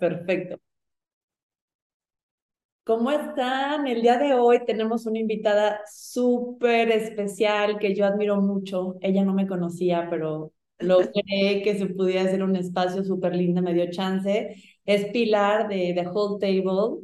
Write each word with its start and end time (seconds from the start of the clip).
Perfecto. 0.00 0.58
¿Cómo 2.84 3.10
están? 3.12 3.86
El 3.86 4.02
día 4.02 4.18
de 4.18 4.34
hoy 4.34 4.64
tenemos 4.66 5.06
una 5.06 5.18
invitada 5.20 5.80
súper 5.92 6.90
especial 6.90 7.78
que 7.78 7.94
yo 7.94 8.04
admiro 8.04 8.40
mucho. 8.40 8.96
Ella 9.00 9.22
no 9.24 9.32
me 9.32 9.46
conocía, 9.46 10.08
pero 10.10 10.52
logré 10.78 11.12
que 11.62 11.76
se 11.78 11.86
pudiera 11.86 12.22
hacer 12.22 12.42
un 12.42 12.56
espacio 12.56 13.04
súper 13.04 13.36
lindo, 13.36 13.62
me 13.62 13.74
dio 13.74 13.88
chance. 13.90 14.56
Es 14.84 15.06
Pilar 15.12 15.68
de 15.68 15.92
The 15.94 16.08
Whole 16.08 16.40
Table, 16.40 17.00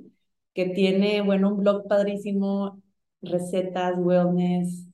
que 0.55 0.67
tiene, 0.71 1.21
bueno, 1.23 1.51
un 1.51 1.59
blog 1.59 1.87
padrísimo, 1.87 2.83
recetas, 3.23 3.95
wellness, 3.99 4.87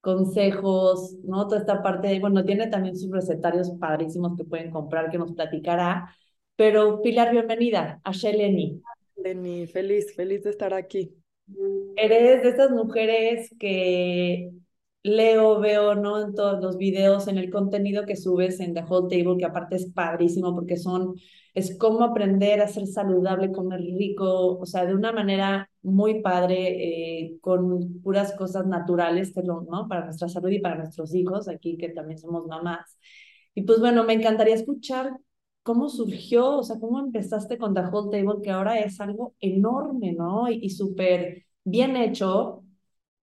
consejos, 0.00 1.14
¿no? 1.24 1.46
Toda 1.48 1.60
esta 1.60 1.82
parte 1.82 2.08
de, 2.08 2.20
bueno, 2.20 2.44
tiene 2.44 2.66
también 2.66 2.96
sus 2.98 3.10
recetarios 3.10 3.70
padrísimos 3.80 4.36
que 4.36 4.44
pueden 4.44 4.70
comprar, 4.70 5.10
que 5.10 5.16
nos 5.18 5.32
platicará. 5.32 6.14
Pero 6.56 7.02
Pilar, 7.02 7.32
bienvenida 7.32 8.00
a 8.04 8.12
Sheleni. 8.12 8.80
Lenny, 9.16 9.66
feliz, 9.66 10.14
feliz 10.14 10.44
de 10.44 10.50
estar 10.50 10.72
aquí. 10.72 11.12
Eres 11.96 12.42
de 12.42 12.48
estas 12.48 12.70
mujeres 12.70 13.50
que 13.58 14.52
leo, 15.02 15.58
veo, 15.58 15.96
¿no? 15.96 16.22
En 16.22 16.34
todos 16.34 16.62
los 16.62 16.76
videos, 16.78 17.26
en 17.26 17.38
el 17.38 17.50
contenido 17.50 18.06
que 18.06 18.14
subes 18.14 18.60
en 18.60 18.72
The 18.72 18.84
Whole 18.88 19.08
Table, 19.08 19.36
que 19.36 19.44
aparte 19.44 19.76
es 19.76 19.86
padrísimo 19.92 20.54
porque 20.54 20.76
son, 20.76 21.16
es 21.54 21.76
cómo 21.76 22.04
aprender 22.04 22.60
a 22.60 22.68
ser 22.68 22.86
saludable, 22.86 23.50
comer 23.50 23.80
rico, 23.80 24.56
o 24.56 24.64
sea, 24.64 24.86
de 24.86 24.94
una 24.94 25.12
manera 25.12 25.68
muy 25.82 26.22
padre, 26.22 27.24
eh, 27.24 27.36
con 27.40 28.00
puras 28.00 28.32
cosas 28.36 28.64
naturales, 28.66 29.32
que 29.34 29.42
¿no? 29.42 29.88
Para 29.88 30.04
nuestra 30.04 30.28
salud 30.28 30.50
y 30.50 30.60
para 30.60 30.76
nuestros 30.76 31.14
hijos, 31.14 31.48
aquí 31.48 31.76
que 31.76 31.88
también 31.88 32.18
somos 32.18 32.46
mamás. 32.46 32.96
Y 33.54 33.62
pues 33.62 33.80
bueno, 33.80 34.04
me 34.04 34.14
encantaría 34.14 34.54
escuchar 34.54 35.10
cómo 35.64 35.88
surgió, 35.88 36.58
o 36.58 36.62
sea, 36.62 36.78
cómo 36.78 37.00
empezaste 37.00 37.58
con 37.58 37.74
The 37.74 37.80
Whole 37.90 38.10
Table, 38.10 38.42
que 38.42 38.50
ahora 38.50 38.78
es 38.78 39.00
algo 39.00 39.34
enorme, 39.40 40.12
¿no? 40.12 40.48
Y, 40.48 40.70
súper 40.70 41.46
bien 41.64 41.96
hecho. 41.96 42.62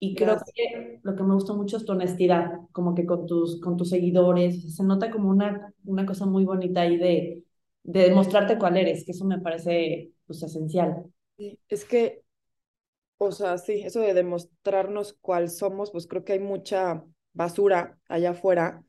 Y 0.01 0.15
creo 0.15 0.39
que 0.55 1.01
lo 1.03 1.15
que 1.15 1.23
me 1.23 1.35
gustó 1.35 1.55
mucho 1.55 1.77
es 1.77 1.85
tu 1.85 1.93
honestidad, 1.93 2.53
como 2.73 2.95
que 2.95 3.05
con 3.05 3.27
tus, 3.27 3.61
con 3.61 3.77
tus 3.77 3.91
seguidores, 3.91 4.75
se 4.75 4.83
nota 4.83 5.11
como 5.11 5.29
una, 5.29 5.75
una 5.85 6.07
cosa 6.07 6.25
muy 6.25 6.47
bonita 6.47 6.81
ahí 6.81 6.97
de, 6.97 7.45
de 7.83 8.01
demostrarte 8.05 8.59
cuál 8.59 8.79
eres, 8.79 9.05
que 9.05 9.13
eso 9.13 9.27
me 9.27 9.39
parece 9.39 10.13
pues 10.27 10.43
esencial. 10.43 11.05
Sí, 11.37 11.59
es 11.69 11.85
que, 11.85 12.23
o 13.19 13.33
sea, 13.33 13.59
sí, 13.59 13.83
eso 13.85 14.01
de 14.01 14.15
demostrarnos 14.15 15.13
cuál 15.21 15.51
somos, 15.51 15.91
pues 15.91 16.07
creo 16.07 16.25
que 16.25 16.33
hay 16.33 16.41
mucha 16.41 17.05
basura 17.35 17.99
allá 18.09 18.31
afuera 18.31 18.83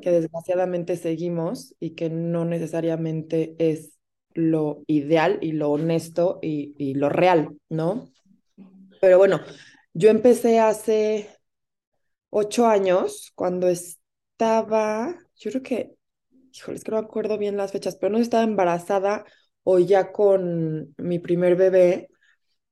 que 0.00 0.10
desgraciadamente 0.10 0.96
seguimos 0.96 1.74
y 1.80 1.90
que 1.90 2.10
no 2.10 2.44
necesariamente 2.44 3.56
es 3.58 3.98
lo 4.34 4.82
ideal 4.86 5.38
y 5.42 5.52
lo 5.52 5.70
honesto 5.70 6.38
y, 6.42 6.74
y 6.78 6.94
lo 6.94 7.08
real, 7.08 7.56
¿no? 7.68 8.08
Pero 9.00 9.18
bueno, 9.18 9.40
yo 9.94 10.10
empecé 10.10 10.60
hace 10.60 11.28
ocho 12.30 12.66
años 12.66 13.32
cuando 13.34 13.68
estaba, 13.68 15.14
yo 15.36 15.50
creo 15.50 15.62
que, 15.62 15.94
híjoles, 16.52 16.84
que 16.84 16.90
no 16.90 16.98
acuerdo 16.98 17.38
bien 17.38 17.56
las 17.56 17.72
fechas, 17.72 17.96
pero 17.96 18.12
no 18.12 18.18
estaba 18.18 18.44
embarazada 18.44 19.24
o 19.64 19.78
ya 19.78 20.12
con 20.12 20.94
mi 20.98 21.18
primer 21.18 21.56
bebé. 21.56 22.08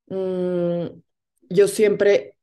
Mm, 0.06 0.86
yo 1.50 1.68
siempre, 1.68 2.36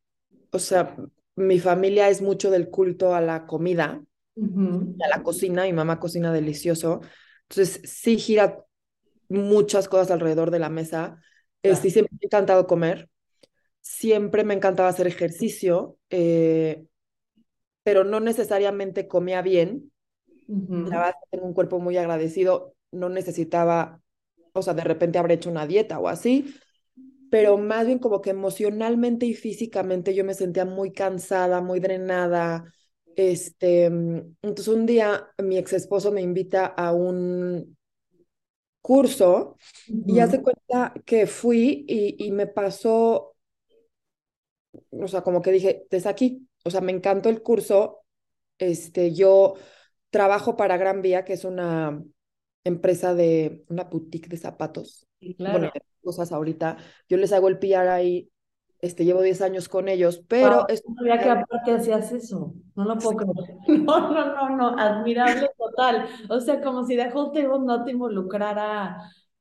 o 0.51 0.59
sea, 0.59 0.95
mi 1.35 1.59
familia 1.59 2.09
es 2.09 2.21
mucho 2.21 2.51
del 2.51 2.69
culto 2.69 3.15
a 3.15 3.21
la 3.21 3.47
comida 3.47 4.03
a 5.03 5.07
la 5.07 5.23
cocina, 5.23 5.63
mi 5.63 5.73
mamá 5.73 5.99
cocina 5.99 6.31
delicioso. 6.33 7.01
Entonces, 7.49 7.81
sí 7.85 8.17
gira 8.17 8.63
muchas 9.29 9.87
cosas 9.89 10.11
alrededor 10.11 10.51
de 10.51 10.59
la 10.59 10.69
mesa. 10.69 11.21
Eh, 11.63 11.75
sí, 11.75 11.89
siempre 11.91 12.13
me 12.13 12.25
ha 12.25 12.27
encantado 12.27 12.67
comer. 12.67 13.09
Siempre 13.81 14.43
me 14.43 14.53
encantaba 14.53 14.89
hacer 14.89 15.07
ejercicio, 15.07 15.97
eh, 16.09 16.85
pero 17.83 18.03
no 18.03 18.19
necesariamente 18.19 19.07
comía 19.07 19.41
bien. 19.41 19.91
Uh 20.49 20.89
tengo 21.31 21.45
un 21.45 21.53
cuerpo 21.53 21.79
muy 21.79 21.97
agradecido. 21.97 22.75
No 22.91 23.09
necesitaba, 23.09 24.01
o 24.53 24.61
sea, 24.61 24.73
de 24.73 24.83
repente 24.83 25.19
habré 25.19 25.35
hecho 25.35 25.49
una 25.49 25.67
dieta 25.67 25.99
o 25.99 26.07
así, 26.07 26.55
pero 27.29 27.57
más 27.57 27.85
bien 27.85 27.99
como 27.99 28.21
que 28.21 28.31
emocionalmente 28.31 29.25
y 29.25 29.33
físicamente 29.33 30.15
yo 30.15 30.23
me 30.23 30.33
sentía 30.33 30.65
muy 30.65 30.93
cansada, 30.93 31.61
muy 31.61 31.79
drenada, 31.79 32.73
este, 33.17 33.89
mm, 33.89 34.35
entonces 34.43 34.67
un 34.67 34.85
día 34.85 35.27
mi 35.39 35.57
ex 35.57 35.73
esposo 35.73 36.11
me 36.11 36.21
invita 36.21 36.67
a 36.67 36.93
un 36.93 37.75
curso 38.79 39.57
y 39.87 40.19
hace 40.19 40.41
cuenta 40.41 40.93
que 41.03 41.27
fui 41.27 41.83
y, 41.89 42.25
y, 42.25 42.31
me 42.31 42.47
pasó, 42.47 43.35
o 44.91 45.07
sea, 45.09 45.23
como 45.23 45.41
que 45.41 45.51
dije, 45.51 45.87
desde 45.89 46.07
aquí, 46.07 46.47
o 46.63 46.69
sea, 46.69 46.79
me 46.79 46.93
encantó 46.93 47.27
el 47.27 47.41
curso. 47.41 48.03
Este, 48.59 49.13
yo 49.13 49.55
trabajo 50.09 50.55
para 50.55 50.77
Gran 50.77 51.01
Vía, 51.01 51.25
que 51.25 51.33
es 51.33 51.43
una 51.43 52.01
empresa 52.63 53.13
de, 53.13 53.65
una 53.67 53.83
boutique 53.85 54.29
de 54.29 54.37
zapatos. 54.37 55.05
Bueno, 55.37 55.69
cosas 56.01 56.31
ahorita. 56.31 56.77
Yo 57.09 57.17
les 57.17 57.33
hago 57.33 57.49
el 57.49 57.59
PR 57.59 57.89
ahí 57.89 58.31
este, 58.81 59.05
llevo 59.05 59.21
10 59.21 59.41
años 59.41 59.69
con 59.69 59.87
ellos, 59.87 60.23
pero... 60.27 60.67
no 60.67 60.95
sabía 60.95 61.19
que 61.19 61.29
aparte 61.29 61.71
hacías 61.71 62.11
eso, 62.11 62.53
no 62.75 62.85
lo 62.85 62.97
puedo 62.97 63.17
creer. 63.17 63.57
No, 63.85 64.11
no, 64.11 64.35
no, 64.35 64.55
no, 64.55 64.79
admirable 64.79 65.49
total. 65.57 66.05
O 66.29 66.39
sea, 66.39 66.61
como 66.61 66.85
si 66.85 66.95
The 66.95 67.11
Whole 67.13 67.31
Table 67.33 67.65
no 67.65 67.83
te 67.83 67.91
involucrara 67.91 68.97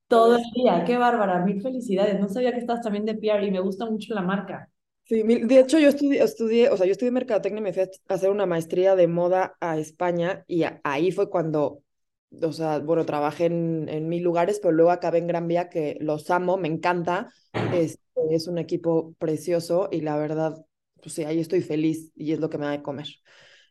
todo 0.08 0.36
el 0.36 0.44
día. 0.54 0.84
Qué 0.84 0.96
bárbara, 0.96 1.44
mil 1.44 1.60
felicidades. 1.60 2.18
No 2.20 2.28
sabía 2.28 2.52
que 2.52 2.58
estás 2.58 2.80
también 2.80 3.04
de 3.04 3.14
PR 3.14 3.46
y 3.46 3.50
me 3.50 3.60
gusta 3.60 3.86
mucho 3.86 4.14
la 4.14 4.22
marca. 4.22 4.70
Sí, 5.04 5.22
de 5.22 5.60
hecho 5.60 5.78
yo 5.78 5.88
estudié, 5.88 6.20
estudié, 6.22 6.68
o 6.68 6.76
sea, 6.76 6.84
yo 6.84 6.92
estudié 6.92 7.12
mercadotecnia 7.12 7.60
y 7.60 7.62
me 7.62 7.72
fui 7.72 7.82
a 7.82 8.14
hacer 8.14 8.28
una 8.28 8.44
maestría 8.44 8.96
de 8.96 9.06
moda 9.06 9.56
a 9.60 9.78
España 9.78 10.44
y 10.48 10.64
ahí 10.82 11.12
fue 11.12 11.30
cuando, 11.30 11.82
o 12.42 12.52
sea, 12.52 12.78
bueno, 12.80 13.06
trabajé 13.06 13.46
en, 13.46 13.88
en 13.88 14.08
mil 14.08 14.22
lugares, 14.22 14.60
pero 14.60 14.72
luego 14.72 14.90
acabé 14.90 15.18
en 15.18 15.26
Gran 15.26 15.48
Vía, 15.48 15.68
que 15.68 15.96
los 16.00 16.30
amo, 16.30 16.56
me 16.56 16.68
encanta. 16.68 17.30
Este, 17.74 18.00
es 18.30 18.46
un 18.48 18.58
equipo 18.58 19.14
precioso 19.18 19.88
y 19.90 20.00
la 20.00 20.16
verdad, 20.16 20.64
pues 21.02 21.14
sí, 21.14 21.24
ahí 21.24 21.40
estoy 21.40 21.60
feliz 21.62 22.12
y 22.14 22.32
es 22.32 22.40
lo 22.40 22.48
que 22.50 22.58
me 22.58 22.66
da 22.66 22.72
de 22.72 22.82
comer. 22.82 23.06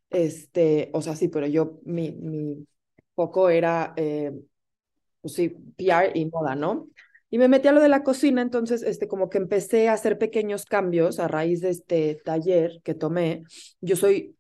Este, 0.10 0.90
o 0.94 1.02
sea, 1.02 1.16
sí, 1.16 1.28
pero 1.28 1.48
yo, 1.48 1.80
mi, 1.86 2.12
mi 2.12 2.68
foco 3.16 3.50
era, 3.50 3.94
eh, 3.98 4.32
pues 5.22 5.34
sí, 5.34 5.50
PR 5.50 6.12
y 6.16 6.26
moda, 6.26 6.56
¿no? 6.56 6.88
Y 7.30 7.38
me 7.38 7.48
metí 7.48 7.68
a 7.68 7.72
lo 7.72 7.82
de 7.82 7.90
la 7.90 8.04
cocina, 8.04 8.42
entonces, 8.42 8.84
este, 8.84 9.08
como 9.08 9.30
que 9.30 9.38
empecé 9.40 9.90
a 9.90 9.94
hacer 9.94 10.18
pequeños 10.18 10.66
cambios 10.66 11.20
a 11.20 11.28
raíz 11.28 11.62
de 11.62 11.70
este 11.70 12.22
taller 12.24 12.80
que 12.84 12.94
tomé. 12.94 13.44
Yo 13.82 13.96
soy 13.96 14.38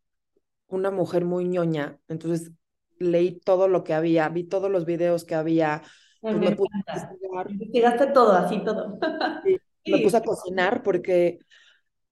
una 0.67 0.91
mujer 0.91 1.25
muy 1.25 1.45
ñoña, 1.45 1.99
entonces 2.07 2.51
leí 2.99 3.39
todo 3.39 3.67
lo 3.67 3.83
que 3.83 3.93
había, 3.93 4.29
vi 4.29 4.43
todos 4.43 4.69
los 4.69 4.85
videos 4.85 5.25
que 5.25 5.35
había. 5.35 5.81
Pues 6.21 6.35
me, 6.37 6.55
Investigaste 7.49 8.07
todo, 8.07 8.31
así 8.33 8.63
todo. 8.63 8.99
Sí, 9.43 9.91
me 9.91 9.99
puse 9.99 10.17
a 10.17 10.23
cocinar 10.23 10.81
porque 10.81 11.37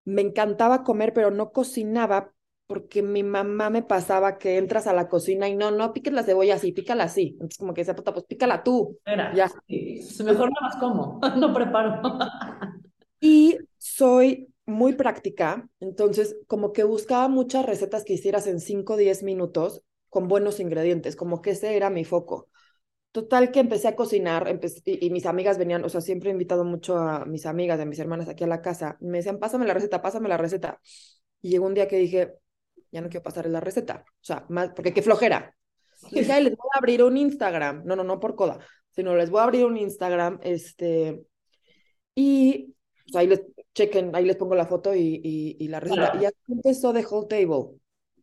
me 0.06 0.22
encantaba 0.22 0.84
comer, 0.84 1.12
pero 1.12 1.32
no 1.32 1.52
cocinaba 1.52 2.32
porque 2.68 3.02
mi 3.02 3.24
mamá 3.24 3.70
me 3.70 3.84
pasaba 3.84 4.38
que 4.38 4.58
entras 4.58 4.88
a 4.88 4.94
la 4.94 5.08
cocina 5.08 5.50
y 5.50 5.56
no, 5.56 5.72
no 5.72 5.94
piques 5.94 6.14
la 6.14 6.24
cebolla 6.24 6.56
así, 6.56 6.72
pícala 6.72 7.06
así. 7.06 7.30
Entonces, 7.34 7.58
como 7.58 7.74
que 7.74 7.82
decía, 7.82 7.96
puta, 7.96 8.14
pues 8.14 8.26
pícala 8.26 8.64
tú. 8.64 9.00
ya. 9.06 9.52
Mejor 10.24 10.50
no 10.50 10.62
más 10.62 10.76
como, 10.78 11.20
no 11.38 11.54
preparo. 11.54 12.02
y 13.20 13.58
soy 13.78 14.54
muy 14.66 14.94
práctica, 14.94 15.68
entonces, 15.80 16.38
como 16.48 16.72
que 16.72 16.84
buscaba 16.84 17.28
muchas 17.28 17.66
recetas 17.66 18.06
que 18.06 18.14
hicieras 18.14 18.48
en 18.48 18.60
5 18.60 18.94
o 18.94 18.98
10 18.98 19.24
minutos 19.24 19.82
con 20.14 20.28
buenos 20.28 20.60
ingredientes, 20.60 21.16
como 21.16 21.42
que 21.42 21.50
ese 21.50 21.76
era 21.76 21.90
mi 21.90 22.06
foco. 22.06 22.48
Total 23.12 23.52
que 23.52 23.60
empecé 23.60 23.88
a 23.88 23.96
cocinar 23.96 24.60
y, 24.86 25.10
mis 25.10 25.26
amigas 25.26 25.58
venían, 25.58 25.84
o 25.84 25.90
sea, 25.90 26.02
siempre 26.02 26.30
he 26.30 26.34
invitado 26.34 26.64
mucho 26.64 26.98
a 27.00 27.26
mis 27.26 27.48
amigas, 27.48 27.80
a 27.80 27.86
mis 27.86 27.98
hermanas 27.98 28.30
aquí 28.30 28.44
a 28.44 28.48
la 28.48 28.62
casa. 28.62 28.96
Me 29.02 29.18
decían, 29.18 29.40
pásame 29.40 29.66
la 29.66 29.74
receta, 29.74 30.04
pásame 30.04 30.30
la 30.30 30.38
receta. 30.38 30.80
Y 31.42 31.50
llegó 31.50 31.66
un 31.66 31.74
día 31.74 31.88
que 31.88 31.98
dije, 31.98 32.36
ya 32.92 33.02
no 33.02 33.10
quiero 33.10 33.24
pasar 33.24 33.48
la 33.48 33.60
receta. 33.60 34.06
O 34.08 34.24
sea, 34.24 34.46
más, 34.50 34.70
porque 34.76 34.94
qué 34.94 35.02
flojera. 35.02 35.56
Y 36.12 36.20
dije, 36.20 36.42
les 36.42 36.56
voy 36.56 36.70
a 36.76 36.78
abrir 36.78 37.04
un 37.04 37.18
Instagram. 37.18 37.84
No, 37.86 37.96
no, 37.96 38.04
no 38.04 38.20
por 38.20 38.36
coda, 38.36 38.60
sino 38.92 39.16
les 39.16 39.32
voy 39.32 39.40
a 39.40 39.44
abrir 39.46 39.66
un 39.66 39.78
Instagram, 39.78 40.40
este, 40.44 41.26
y 42.14 42.76
pues, 43.06 43.16
ahí 43.16 43.28
les 43.28 43.42
chequen, 43.74 44.16
ahí 44.16 44.26
les 44.26 44.38
pongo 44.38 44.54
la 44.54 44.68
foto 44.68 44.94
y, 44.94 45.22
y, 45.60 45.68
la 45.70 45.80
receta. 45.80 46.14
Y 46.22 46.26
así 46.26 46.36
empezó 46.50 46.94
The 46.94 47.04
Whole 47.04 47.28
Table, 47.28 47.80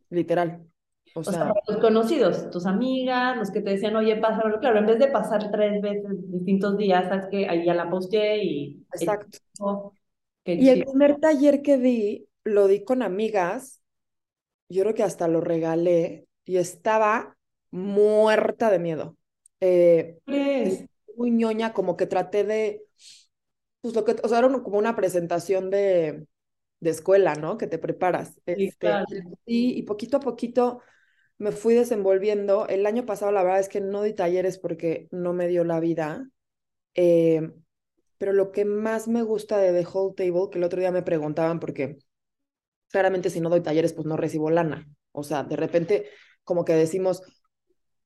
literal. 0.09 0.70
O 1.13 1.23
sea, 1.23 1.53
los 1.67 1.77
conocidos, 1.77 2.49
tus 2.51 2.65
amigas, 2.65 3.35
los 3.37 3.51
que 3.51 3.61
te 3.61 3.71
decían, 3.71 3.95
oye, 3.95 4.15
pásalo, 4.17 4.59
claro, 4.59 4.79
en 4.79 4.85
vez 4.85 4.99
de 4.99 5.07
pasar 5.07 5.51
tres 5.51 5.81
veces 5.81 6.31
distintos 6.31 6.77
días, 6.77 7.07
sabes 7.09 7.25
que 7.29 7.49
ahí 7.49 7.65
ya 7.65 7.73
la 7.73 7.89
posteé 7.89 8.43
y... 8.43 8.85
Exacto. 8.93 9.39
y 10.45 10.69
el 10.69 10.83
primer 10.85 11.19
taller 11.19 11.61
que 11.61 11.77
di, 11.77 12.27
lo 12.43 12.67
di 12.67 12.83
con 12.83 13.01
amigas, 13.01 13.81
yo 14.69 14.83
creo 14.83 14.95
que 14.95 15.03
hasta 15.03 15.27
lo 15.27 15.41
regalé 15.41 16.27
y 16.45 16.57
estaba 16.57 17.37
muerta 17.71 18.69
de 18.71 18.79
miedo. 18.79 19.17
Eh, 19.61 20.19
muy 21.15 21.31
ñoña, 21.31 21.73
como 21.73 21.97
que 21.97 22.07
traté 22.07 22.43
de, 22.43 22.83
pues 23.81 23.95
lo 23.95 24.05
que, 24.05 24.15
o 24.23 24.27
sea, 24.27 24.39
era 24.39 24.49
como 24.61 24.77
una 24.77 24.95
presentación 24.95 25.69
de, 25.69 26.27
de 26.79 26.89
escuela, 26.89 27.35
¿no? 27.35 27.57
Que 27.57 27.67
te 27.67 27.77
preparas. 27.79 28.39
Sí, 28.55 28.69
Este, 28.69 28.77
claro. 28.79 29.05
y, 29.45 29.79
y 29.79 29.83
poquito 29.83 30.17
a 30.17 30.19
poquito 30.19 30.81
me 31.41 31.51
fui 31.51 31.73
desenvolviendo. 31.73 32.67
El 32.67 32.85
año 32.85 33.03
pasado, 33.03 33.31
la 33.31 33.41
verdad 33.41 33.59
es 33.59 33.67
que 33.67 33.81
no 33.81 34.03
di 34.03 34.13
talleres 34.13 34.59
porque 34.59 35.07
no 35.09 35.33
me 35.33 35.47
dio 35.47 35.63
la 35.63 35.79
vida. 35.79 36.29
Eh, 36.93 37.51
pero 38.19 38.31
lo 38.31 38.51
que 38.51 38.63
más 38.63 39.07
me 39.07 39.23
gusta 39.23 39.57
de 39.57 39.71
The 39.71 39.87
Whole 39.91 40.13
Table, 40.15 40.49
que 40.51 40.59
el 40.59 40.63
otro 40.63 40.79
día 40.79 40.91
me 40.91 41.01
preguntaban, 41.01 41.59
porque 41.59 41.97
claramente 42.91 43.31
si 43.31 43.41
no 43.41 43.49
doy 43.49 43.61
talleres, 43.61 43.93
pues 43.93 44.05
no 44.05 44.17
recibo 44.17 44.51
lana. 44.51 44.87
O 45.13 45.23
sea, 45.23 45.43
de 45.43 45.55
repente, 45.55 46.09
como 46.43 46.63
que 46.63 46.73
decimos, 46.73 47.23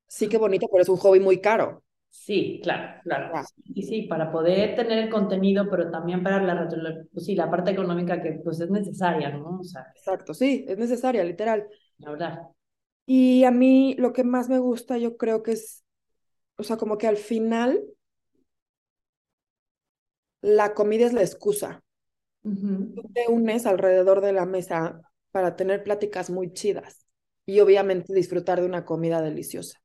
sí 0.07 0.29
que 0.29 0.37
bonito, 0.37 0.69
pero 0.71 0.83
es 0.83 0.89
un 0.89 0.95
hobby 0.97 1.19
muy 1.19 1.41
caro. 1.41 1.83
Sí, 2.09 2.61
claro, 2.63 3.01
claro. 3.03 3.31
Ah. 3.35 3.45
Y 3.65 3.83
sí, 3.83 4.03
para 4.03 4.31
poder 4.31 4.77
tener 4.77 4.99
el 4.99 5.09
contenido, 5.09 5.67
pero 5.69 5.91
también 5.91 6.23
para 6.23 6.41
la, 6.41 6.69
pues 7.11 7.25
sí, 7.25 7.35
la 7.35 7.51
parte 7.51 7.71
económica 7.71 8.21
que 8.21 8.39
pues 8.41 8.61
es 8.61 8.69
necesaria, 8.69 9.31
¿no? 9.31 9.59
O 9.59 9.63
sea, 9.65 9.85
Exacto, 9.93 10.33
sí, 10.33 10.63
es 10.65 10.77
necesaria, 10.77 11.21
literal. 11.25 11.67
la 11.97 12.11
verdad. 12.11 12.54
Y 13.05 13.43
a 13.43 13.51
mí 13.51 13.95
lo 13.97 14.13
que 14.13 14.23
más 14.23 14.49
me 14.49 14.59
gusta, 14.59 14.97
yo 14.97 15.17
creo 15.17 15.43
que 15.43 15.53
es, 15.53 15.83
o 16.57 16.63
sea, 16.63 16.77
como 16.77 16.97
que 16.97 17.07
al 17.07 17.17
final 17.17 17.83
la 20.41 20.73
comida 20.73 21.05
es 21.05 21.11
la 21.11 21.23
excusa. 21.23 21.83
Tú 22.93 23.03
te 23.13 23.27
unes 23.29 23.65
alrededor 23.65 24.21
de 24.21 24.33
la 24.33 24.45
mesa 24.45 25.01
para 25.31 25.55
tener 25.55 25.83
pláticas 25.83 26.29
muy 26.29 26.53
chidas 26.53 27.05
y 27.45 27.59
obviamente 27.59 28.13
disfrutar 28.13 28.61
de 28.61 28.65
una 28.67 28.85
comida 28.85 29.21
deliciosa. 29.21 29.79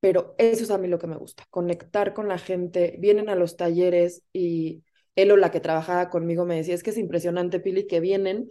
Pero 0.00 0.36
eso 0.38 0.64
es 0.64 0.70
a 0.72 0.78
mí 0.78 0.88
lo 0.88 0.98
que 1.00 1.08
me 1.08 1.16
gusta, 1.18 1.44
conectar 1.50 2.14
con 2.14 2.28
la 2.28 2.38
gente. 2.38 2.96
Vienen 3.00 3.30
a 3.30 3.36
los 3.36 3.56
talleres 3.56 4.24
y 4.32 4.84
él 5.16 5.32
o 5.32 5.38
la 5.38 5.50
que 5.52 5.60
trabajaba 5.60 6.10
conmigo 6.10 6.46
me 6.46 6.56
decía, 6.56 6.74
es 6.76 6.84
que 6.84 6.90
es 6.90 6.98
impresionante, 6.98 7.60
Pili, 7.60 7.86
que 7.88 8.00
vienen 8.00 8.50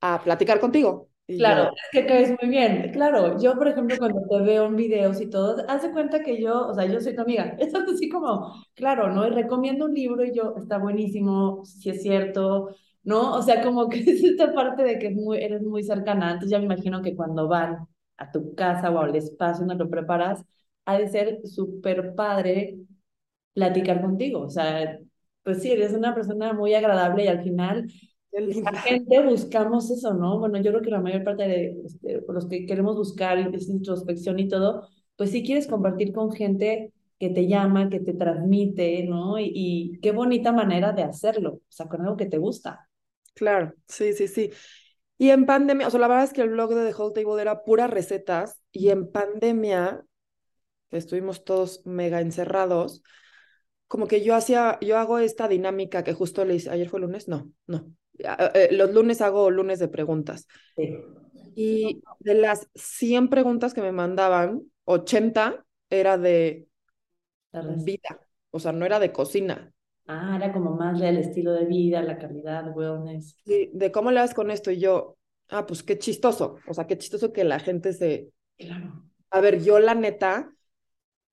a 0.00 0.22
platicar 0.24 0.60
contigo. 0.60 1.10
Claro, 1.26 1.64
yo, 1.64 1.70
es 1.70 1.88
que 1.92 2.06
caes 2.06 2.30
muy 2.40 2.50
bien. 2.50 2.90
Claro, 2.92 3.40
yo, 3.40 3.54
por 3.56 3.66
ejemplo, 3.68 3.96
cuando 3.98 4.20
te 4.28 4.38
veo 4.42 4.66
en 4.66 4.76
videos 4.76 5.20
y 5.20 5.30
todo, 5.30 5.64
haz 5.68 5.82
de 5.82 5.90
cuenta 5.90 6.22
que 6.22 6.40
yo, 6.40 6.68
o 6.68 6.74
sea, 6.74 6.84
yo 6.86 7.00
soy 7.00 7.14
tu 7.16 7.22
amiga. 7.22 7.56
Es 7.58 7.74
así 7.74 8.08
como, 8.10 8.52
claro, 8.74 9.10
¿no? 9.12 9.26
Y 9.26 9.30
recomiendo 9.30 9.86
un 9.86 9.94
libro 9.94 10.24
y 10.24 10.34
yo, 10.34 10.54
está 10.58 10.78
buenísimo, 10.78 11.64
si 11.64 11.90
es 11.90 12.02
cierto, 12.02 12.68
¿no? 13.02 13.34
O 13.34 13.42
sea, 13.42 13.62
como 13.62 13.88
que 13.88 13.98
es 14.00 14.22
esta 14.22 14.52
parte 14.52 14.82
de 14.82 14.98
que 14.98 15.08
es 15.08 15.14
muy, 15.16 15.38
eres 15.38 15.62
muy 15.62 15.82
cercana. 15.82 16.26
Entonces 16.32 16.50
ya 16.50 16.58
me 16.58 16.66
imagino 16.66 17.00
que 17.02 17.16
cuando 17.16 17.48
van 17.48 17.86
a 18.18 18.30
tu 18.30 18.54
casa 18.54 18.90
o 18.90 18.98
al 19.00 19.16
espacio 19.16 19.64
donde 19.66 19.82
lo 19.84 19.90
preparas, 19.90 20.44
ha 20.84 20.98
de 20.98 21.08
ser 21.08 21.40
súper 21.46 22.14
padre 22.14 22.76
platicar 23.54 24.00
contigo. 24.00 24.40
O 24.42 24.50
sea, 24.50 24.98
pues 25.42 25.62
sí, 25.62 25.70
eres 25.72 25.92
una 25.92 26.14
persona 26.14 26.52
muy 26.52 26.74
agradable 26.74 27.24
y 27.24 27.28
al 27.28 27.42
final 27.42 27.90
la 28.32 28.72
gente 28.80 29.22
buscamos 29.22 29.90
eso, 29.90 30.14
¿no? 30.14 30.38
Bueno, 30.38 30.60
yo 30.60 30.70
creo 30.70 30.82
que 30.82 30.90
la 30.90 31.00
mayor 31.00 31.24
parte 31.24 31.42
de 31.44 31.82
este, 31.84 32.20
los 32.26 32.46
que 32.46 32.66
queremos 32.66 32.96
buscar 32.96 33.38
introspección 33.38 34.38
y 34.38 34.48
todo, 34.48 34.88
pues 35.16 35.30
sí 35.30 35.42
quieres 35.44 35.66
compartir 35.66 36.12
con 36.12 36.32
gente 36.32 36.92
que 37.18 37.28
te 37.30 37.46
llama, 37.46 37.88
que 37.88 38.00
te 38.00 38.14
transmite, 38.14 39.04
¿no? 39.06 39.38
Y, 39.38 39.52
y 39.54 40.00
qué 40.00 40.12
bonita 40.12 40.52
manera 40.52 40.92
de 40.92 41.02
hacerlo, 41.02 41.52
o 41.54 41.60
sea, 41.68 41.86
con 41.88 42.00
algo 42.00 42.16
que 42.16 42.26
te 42.26 42.38
gusta. 42.38 42.88
Claro, 43.34 43.74
sí, 43.88 44.12
sí, 44.12 44.28
sí. 44.28 44.50
Y 45.18 45.30
en 45.30 45.46
pandemia, 45.46 45.86
o 45.86 45.90
sea, 45.90 46.00
la 46.00 46.08
verdad 46.08 46.24
es 46.24 46.32
que 46.32 46.42
el 46.42 46.50
blog 46.50 46.74
de 46.74 46.90
The 46.90 47.00
Whole 47.00 47.14
Table 47.14 47.40
era 47.40 47.64
puras 47.64 47.90
recetas 47.90 48.60
y 48.72 48.88
en 48.88 49.10
pandemia, 49.10 50.04
estuvimos 50.90 51.44
todos 51.44 51.82
mega 51.86 52.20
encerrados, 52.20 53.02
como 53.88 54.06
que 54.06 54.24
yo 54.24 54.34
hacía, 54.34 54.78
yo 54.80 54.98
hago 54.98 55.18
esta 55.18 55.48
dinámica 55.48 56.04
que 56.04 56.14
justo 56.14 56.44
le 56.44 56.56
hice, 56.56 56.70
ayer 56.70 56.88
fue 56.88 57.00
lunes, 57.00 57.28
no, 57.28 57.52
no, 57.66 57.92
los 58.70 58.92
lunes 58.92 59.20
hago 59.20 59.50
lunes 59.50 59.78
de 59.78 59.88
preguntas 59.88 60.46
Sí. 60.76 60.96
y 61.54 62.02
de 62.20 62.34
las 62.34 62.68
100 62.74 63.28
preguntas 63.28 63.74
que 63.74 63.82
me 63.82 63.92
mandaban, 63.92 64.62
80 64.84 65.64
era 65.90 66.18
de 66.18 66.66
vida, 67.84 68.20
o 68.50 68.58
sea, 68.58 68.72
no 68.72 68.86
era 68.86 68.98
de 68.98 69.12
cocina, 69.12 69.72
Ah, 70.06 70.36
era 70.36 70.52
como 70.52 70.76
más 70.76 71.00
del 71.00 71.18
estilo 71.18 71.52
de 71.52 71.64
vida, 71.64 72.02
la 72.02 72.18
calidad, 72.18 72.76
wellness. 72.76 73.36
Sí, 73.44 73.70
de 73.72 73.90
cómo 73.92 74.10
le 74.10 74.20
das 74.20 74.34
con 74.34 74.50
esto 74.50 74.70
y 74.70 74.78
yo, 74.78 75.16
ah, 75.48 75.66
pues 75.66 75.82
qué 75.82 75.98
chistoso, 75.98 76.56
o 76.66 76.74
sea, 76.74 76.86
qué 76.86 76.96
chistoso 76.98 77.32
que 77.32 77.44
la 77.44 77.58
gente 77.60 77.92
se... 77.92 78.30
Claro. 78.58 79.04
A 79.30 79.40
ver, 79.40 79.62
yo 79.62 79.78
la 79.80 79.94
neta, 79.94 80.52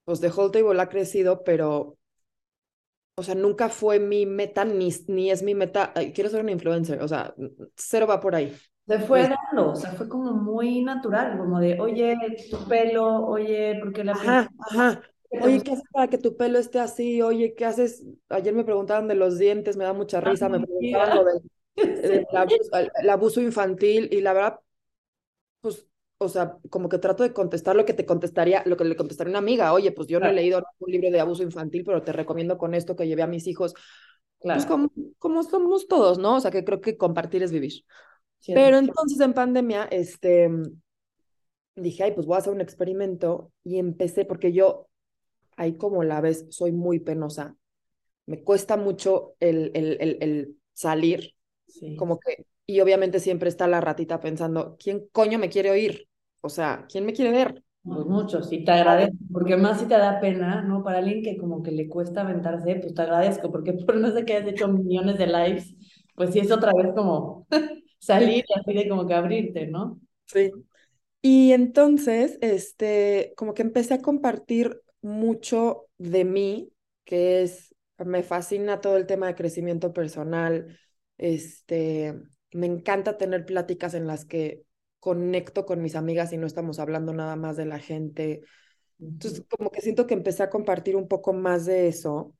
pues 0.05 0.21
de 0.21 0.29
Whole 0.29 0.51
Table 0.51 0.81
ha 0.81 0.89
crecido, 0.89 1.43
pero, 1.43 1.98
o 3.19 3.23
sea, 3.23 3.35
nunca 3.35 3.69
fue 3.69 3.99
mi 3.99 4.25
meta, 4.25 4.65
ni, 4.65 4.89
ni 5.07 5.31
es 5.31 5.43
mi 5.43 5.55
meta, 5.55 5.91
ay, 5.95 6.13
quiero 6.13 6.29
ser 6.29 6.41
una 6.41 6.51
influencer, 6.51 7.01
o 7.01 7.07
sea, 7.07 7.33
cero 7.75 8.07
va 8.07 8.19
por 8.19 8.35
ahí. 8.35 8.55
Se 8.87 8.99
fue 8.99 9.21
Es- 9.21 9.29
dando, 9.29 9.71
o 9.71 9.75
sea, 9.75 9.91
fue 9.91 10.09
como 10.09 10.33
muy 10.33 10.81
natural, 10.83 11.37
como 11.37 11.59
de, 11.59 11.79
oye, 11.79 12.15
tu 12.49 12.67
pelo, 12.67 13.25
oye, 13.27 13.77
¿por 13.79 13.93
qué 13.93 14.03
la? 14.03 14.13
Ajá, 14.13 14.49
ajá. 14.57 15.01
¿Qué 15.31 15.39
te 15.39 15.43
Oye? 15.43 15.63
¿qué 15.63 15.71
haces 15.73 15.85
para 15.91 16.07
que 16.07 16.17
tu 16.17 16.35
pelo 16.35 16.57
esté 16.59 16.79
así? 16.79 17.21
Oye, 17.21 17.53
¿qué 17.55 17.65
haces? 17.65 18.03
Ayer 18.29 18.53
me 18.53 18.63
preguntaban 18.63 19.07
de 19.07 19.15
los 19.15 19.37
dientes, 19.37 19.77
me 19.77 19.83
da 19.83 19.93
mucha 19.93 20.19
risa, 20.21 20.49
me 20.49 20.59
preguntaban 20.59 21.13
lo 21.13 21.23
del, 21.23 21.41
Sí. 22.03 22.19
del 22.19 22.37
abuso, 22.37 22.69
el- 22.73 23.09
abuso 23.09 23.41
infantil 23.41 24.09
y 24.11 24.21
la 24.21 24.33
verdad, 24.33 24.53
pues, 24.55 24.68
o 26.19 26.29
sea, 26.29 26.57
como 26.69 26.89
que 26.89 26.99
trato 26.99 27.23
de 27.23 27.33
contestar 27.33 27.75
lo 27.75 27.85
que 27.85 27.93
te 27.95 28.05
contestaría, 28.05 28.63
lo 28.65 28.77
que 28.77 28.85
le 28.85 28.95
contestaría 28.97 29.31
una 29.31 29.39
amiga. 29.39 29.73
Oye, 29.73 29.91
pues 29.93 30.07
yo 30.07 30.19
no 30.21 30.29
he 30.29 30.33
leído 30.33 30.63
un 30.79 30.91
libro 30.91 31.11
de 31.11 31.19
abuso 31.21 31.43
infantil, 31.43 31.83
pero 31.85 32.03
te 32.03 32.13
recomiendo 32.13 32.57
con 32.57 32.73
esto 32.75 32.95
que 32.95 33.07
llevé 33.07 33.23
a 33.23 33.27
mis 33.27 33.47
hijos. 33.47 33.73
Pues 34.51 34.65
claro, 34.65 34.65
como, 34.65 34.91
como 35.19 35.43
somos 35.43 35.87
todos, 35.87 36.17
¿no? 36.19 36.37
O 36.37 36.39
sea, 36.41 36.51
que 36.51 36.65
creo 36.65 36.81
que 36.81 36.97
compartir 36.97 37.43
es 37.43 37.51
vivir. 37.51 37.85
cierto. 38.39 38.59
Pero 38.59 38.77
entonces 38.77 39.19
en 39.21 39.33
pandemia, 39.33 39.85
este, 39.91 40.49
dije, 41.75 42.03
ay, 42.03 42.11
pues 42.13 42.25
voy 42.27 42.35
a 42.35 42.39
hacer 42.39 42.53
un 42.53 42.61
experimento 42.61 43.51
y 43.63 43.79
empecé, 43.79 44.25
porque 44.25 44.51
yo, 44.53 44.87
ahí 45.57 45.77
como 45.77 46.03
la 46.03 46.21
ves, 46.21 46.47
soy 46.51 46.73
muy 46.73 46.99
penosa. 47.01 47.57
Me 48.27 48.43
cuesta 48.43 48.77
mucho 48.77 49.35
el, 49.41 49.71
el, 49.75 49.97
el, 50.01 50.17
el 50.21 50.57
salir, 50.73 51.35
Sí. 51.67 51.95
como 51.97 52.19
que, 52.19 52.47
y 52.67 52.81
obviamente 52.81 53.21
siempre 53.21 53.49
está 53.49 53.67
la 53.67 53.81
ratita 53.81 54.21
pensando, 54.21 54.77
¿quién 54.79 55.07
coño 55.13 55.39
me 55.39 55.49
quiere 55.51 55.71
oír? 55.71 56.08
O 56.41 56.49
sea, 56.49 56.85
¿quién 56.89 57.05
me 57.05 57.13
quiere 57.13 57.31
ver? 57.31 57.63
Pues 57.81 58.05
muchos, 58.05 58.51
y 58.51 58.63
te 58.65 58.71
agradezco, 58.71 59.15
porque 59.31 59.55
más 59.55 59.79
si 59.79 59.87
te 59.87 59.97
da 59.97 60.19
pena, 60.19 60.61
¿no? 60.61 60.83
Para 60.83 60.99
alguien 60.99 61.23
que 61.23 61.37
como 61.37 61.63
que 61.63 61.71
le 61.71 61.87
cuesta 61.87 62.21
aventarse, 62.21 62.75
pues 62.75 62.93
te 62.93 63.01
agradezco, 63.01 63.51
porque 63.51 63.73
por 63.73 63.95
no 63.95 64.11
sé 64.11 64.25
que 64.25 64.33
hayas 64.35 64.49
hecho 64.49 64.67
millones 64.67 65.17
de 65.17 65.27
lives, 65.27 65.73
pues 66.13 66.31
sí 66.33 66.39
es 66.39 66.51
otra 66.51 66.71
vez 66.73 66.93
como 66.93 67.47
salir 67.99 68.43
y 68.47 68.59
así 68.59 68.73
de 68.73 68.89
como 68.89 69.07
que 69.07 69.13
abrirte, 69.13 69.67
¿no? 69.67 69.99
Sí. 70.25 70.51
Y 71.21 71.51
entonces, 71.53 72.37
este, 72.41 73.33
como 73.37 73.53
que 73.53 73.61
empecé 73.63 73.95
a 73.95 74.01
compartir 74.01 74.81
mucho 75.01 75.87
de 75.97 76.25
mí, 76.25 76.71
que 77.05 77.41
es, 77.43 77.75
me 77.97 78.23
fascina 78.23 78.81
todo 78.81 78.97
el 78.97 79.07
tema 79.07 79.27
de 79.27 79.35
crecimiento 79.35 79.93
personal, 79.93 80.79
este, 81.17 82.15
me 82.53 82.67
encanta 82.67 83.17
tener 83.17 83.45
pláticas 83.45 83.93
en 83.93 84.07
las 84.07 84.25
que 84.25 84.63
conecto 84.99 85.65
con 85.65 85.81
mis 85.81 85.95
amigas 85.95 86.33
y 86.33 86.37
no 86.37 86.47
estamos 86.47 86.79
hablando 86.79 87.13
nada 87.13 87.35
más 87.35 87.57
de 87.57 87.65
la 87.65 87.79
gente. 87.79 88.41
Entonces, 89.17 89.45
como 89.49 89.71
que 89.71 89.81
siento 89.81 90.07
que 90.07 90.13
empecé 90.15 90.43
a 90.43 90.49
compartir 90.51 90.95
un 90.97 91.07
poco 91.07 91.33
más 91.33 91.65
de 91.65 91.87
eso 91.89 92.35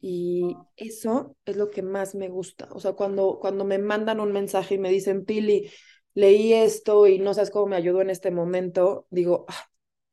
y 0.00 0.66
eso 0.76 1.36
es 1.44 1.56
lo 1.56 1.70
que 1.70 1.82
más 1.82 2.14
me 2.14 2.28
gusta. 2.28 2.68
O 2.72 2.80
sea, 2.80 2.92
cuando, 2.94 3.38
cuando 3.40 3.64
me 3.64 3.78
mandan 3.78 4.20
un 4.20 4.32
mensaje 4.32 4.74
y 4.74 4.78
me 4.78 4.90
dicen, 4.90 5.24
Pili, 5.24 5.70
leí 6.14 6.52
esto 6.54 7.06
y 7.06 7.18
no 7.18 7.34
sabes 7.34 7.50
cómo 7.50 7.66
me 7.66 7.76
ayudó 7.76 8.00
en 8.02 8.10
este 8.10 8.30
momento, 8.30 9.06
digo, 9.10 9.44
"Ah, 9.48 9.54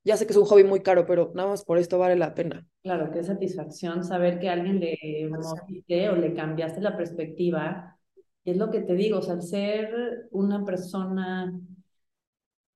ya 0.04 0.18
sé 0.18 0.26
que 0.28 0.34
es 0.34 0.38
un 0.38 0.46
hobby 0.46 0.64
muy 0.64 0.82
caro, 0.84 1.06
pero 1.06 1.32
nada 1.36 1.50
más 1.50 1.64
por 1.66 1.78
esto 1.80 1.98
vale 2.00 2.16
la 2.16 2.34
pena. 2.36 2.68
Claro, 2.84 3.12
qué 3.12 3.24
satisfacción 3.24 4.04
saber 4.06 4.40
que 4.40 4.50
a 4.50 4.54
alguien 4.54 4.80
le 4.80 4.98
moviste 5.30 6.10
o 6.10 6.16
le 6.16 6.34
cambiaste 6.34 6.80
la 6.82 6.96
perspectiva. 6.98 7.99
Es 8.44 8.58
lo 8.58 8.70
que 8.70 8.82
te 8.82 8.96
digo, 8.96 9.20
o 9.20 9.22
sea, 9.22 9.36
al 9.36 9.42
ser 9.44 10.28
una 10.32 10.66
persona, 10.66 11.54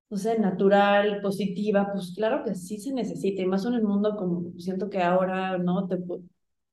no 0.10 0.18
sé, 0.18 0.38
natural, 0.40 1.22
positiva, 1.22 1.90
pues 1.92 2.14
claro 2.16 2.44
que 2.44 2.54
sí 2.56 2.78
se 2.80 2.94
necesita, 2.94 3.42
y 3.42 3.46
más 3.46 3.66
en 3.66 3.74
el 3.74 3.84
mundo 3.84 4.16
como 4.16 4.52
siento 4.60 4.90
que 4.90 5.02
ahora, 5.02 5.58
¿no? 5.58 5.88
Te, 5.88 5.98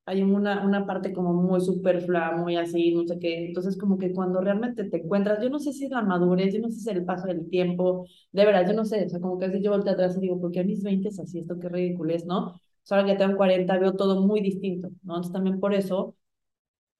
hay 0.06 0.22
una, 0.22 0.64
una 0.66 0.86
parte 0.86 1.12
como 1.12 1.32
muy 1.34 1.60
superflua, 1.60 2.32
muy 2.36 2.56
así, 2.56 2.92
no 2.94 3.06
sé 3.06 3.18
qué. 3.18 3.46
Entonces, 3.46 3.78
como 3.78 3.96
que 3.98 4.12
cuando 4.12 4.40
realmente 4.40 4.84
te 4.84 4.98
encuentras, 4.98 5.42
yo 5.42 5.48
no 5.50 5.58
sé 5.60 5.72
si 5.72 5.84
es 5.86 5.90
la 5.90 6.02
madurez, 6.02 6.52
yo 6.54 6.60
no 6.60 6.68
sé 6.70 6.76
si 6.80 6.90
es 6.90 6.96
el 6.96 7.04
paso 7.04 7.26
del 7.28 7.48
tiempo, 7.48 8.06
de 8.32 8.44
verdad, 8.44 8.66
yo 8.66 8.74
no 8.74 8.84
sé, 8.84 9.04
o 9.06 9.08
sea, 9.08 9.20
como 9.20 9.38
que 9.38 9.46
a 9.46 9.58
yo 9.60 9.70
volteo 9.70 9.92
atrás 9.94 10.16
y 10.16 10.20
digo, 10.20 10.40
¿por 10.40 10.50
qué 10.52 10.60
a 10.60 10.64
mis 10.64 10.82
20 10.82 11.08
es 11.08 11.18
así? 11.20 11.38
Esto 11.40 11.58
qué 11.58 11.68
ridículo 11.68 12.12
es, 12.14 12.26
¿no? 12.26 12.48
O 12.48 12.60
sea, 12.82 12.98
ahora 12.98 13.12
que 13.12 13.18
tengo 13.18 13.36
40 13.36 13.78
veo 13.78 13.94
todo 13.94 14.20
muy 14.22 14.40
distinto, 14.40 14.88
¿no? 15.02 15.14
Entonces, 15.16 15.32
también 15.32 15.60
por 15.60 15.74
eso 15.74 16.16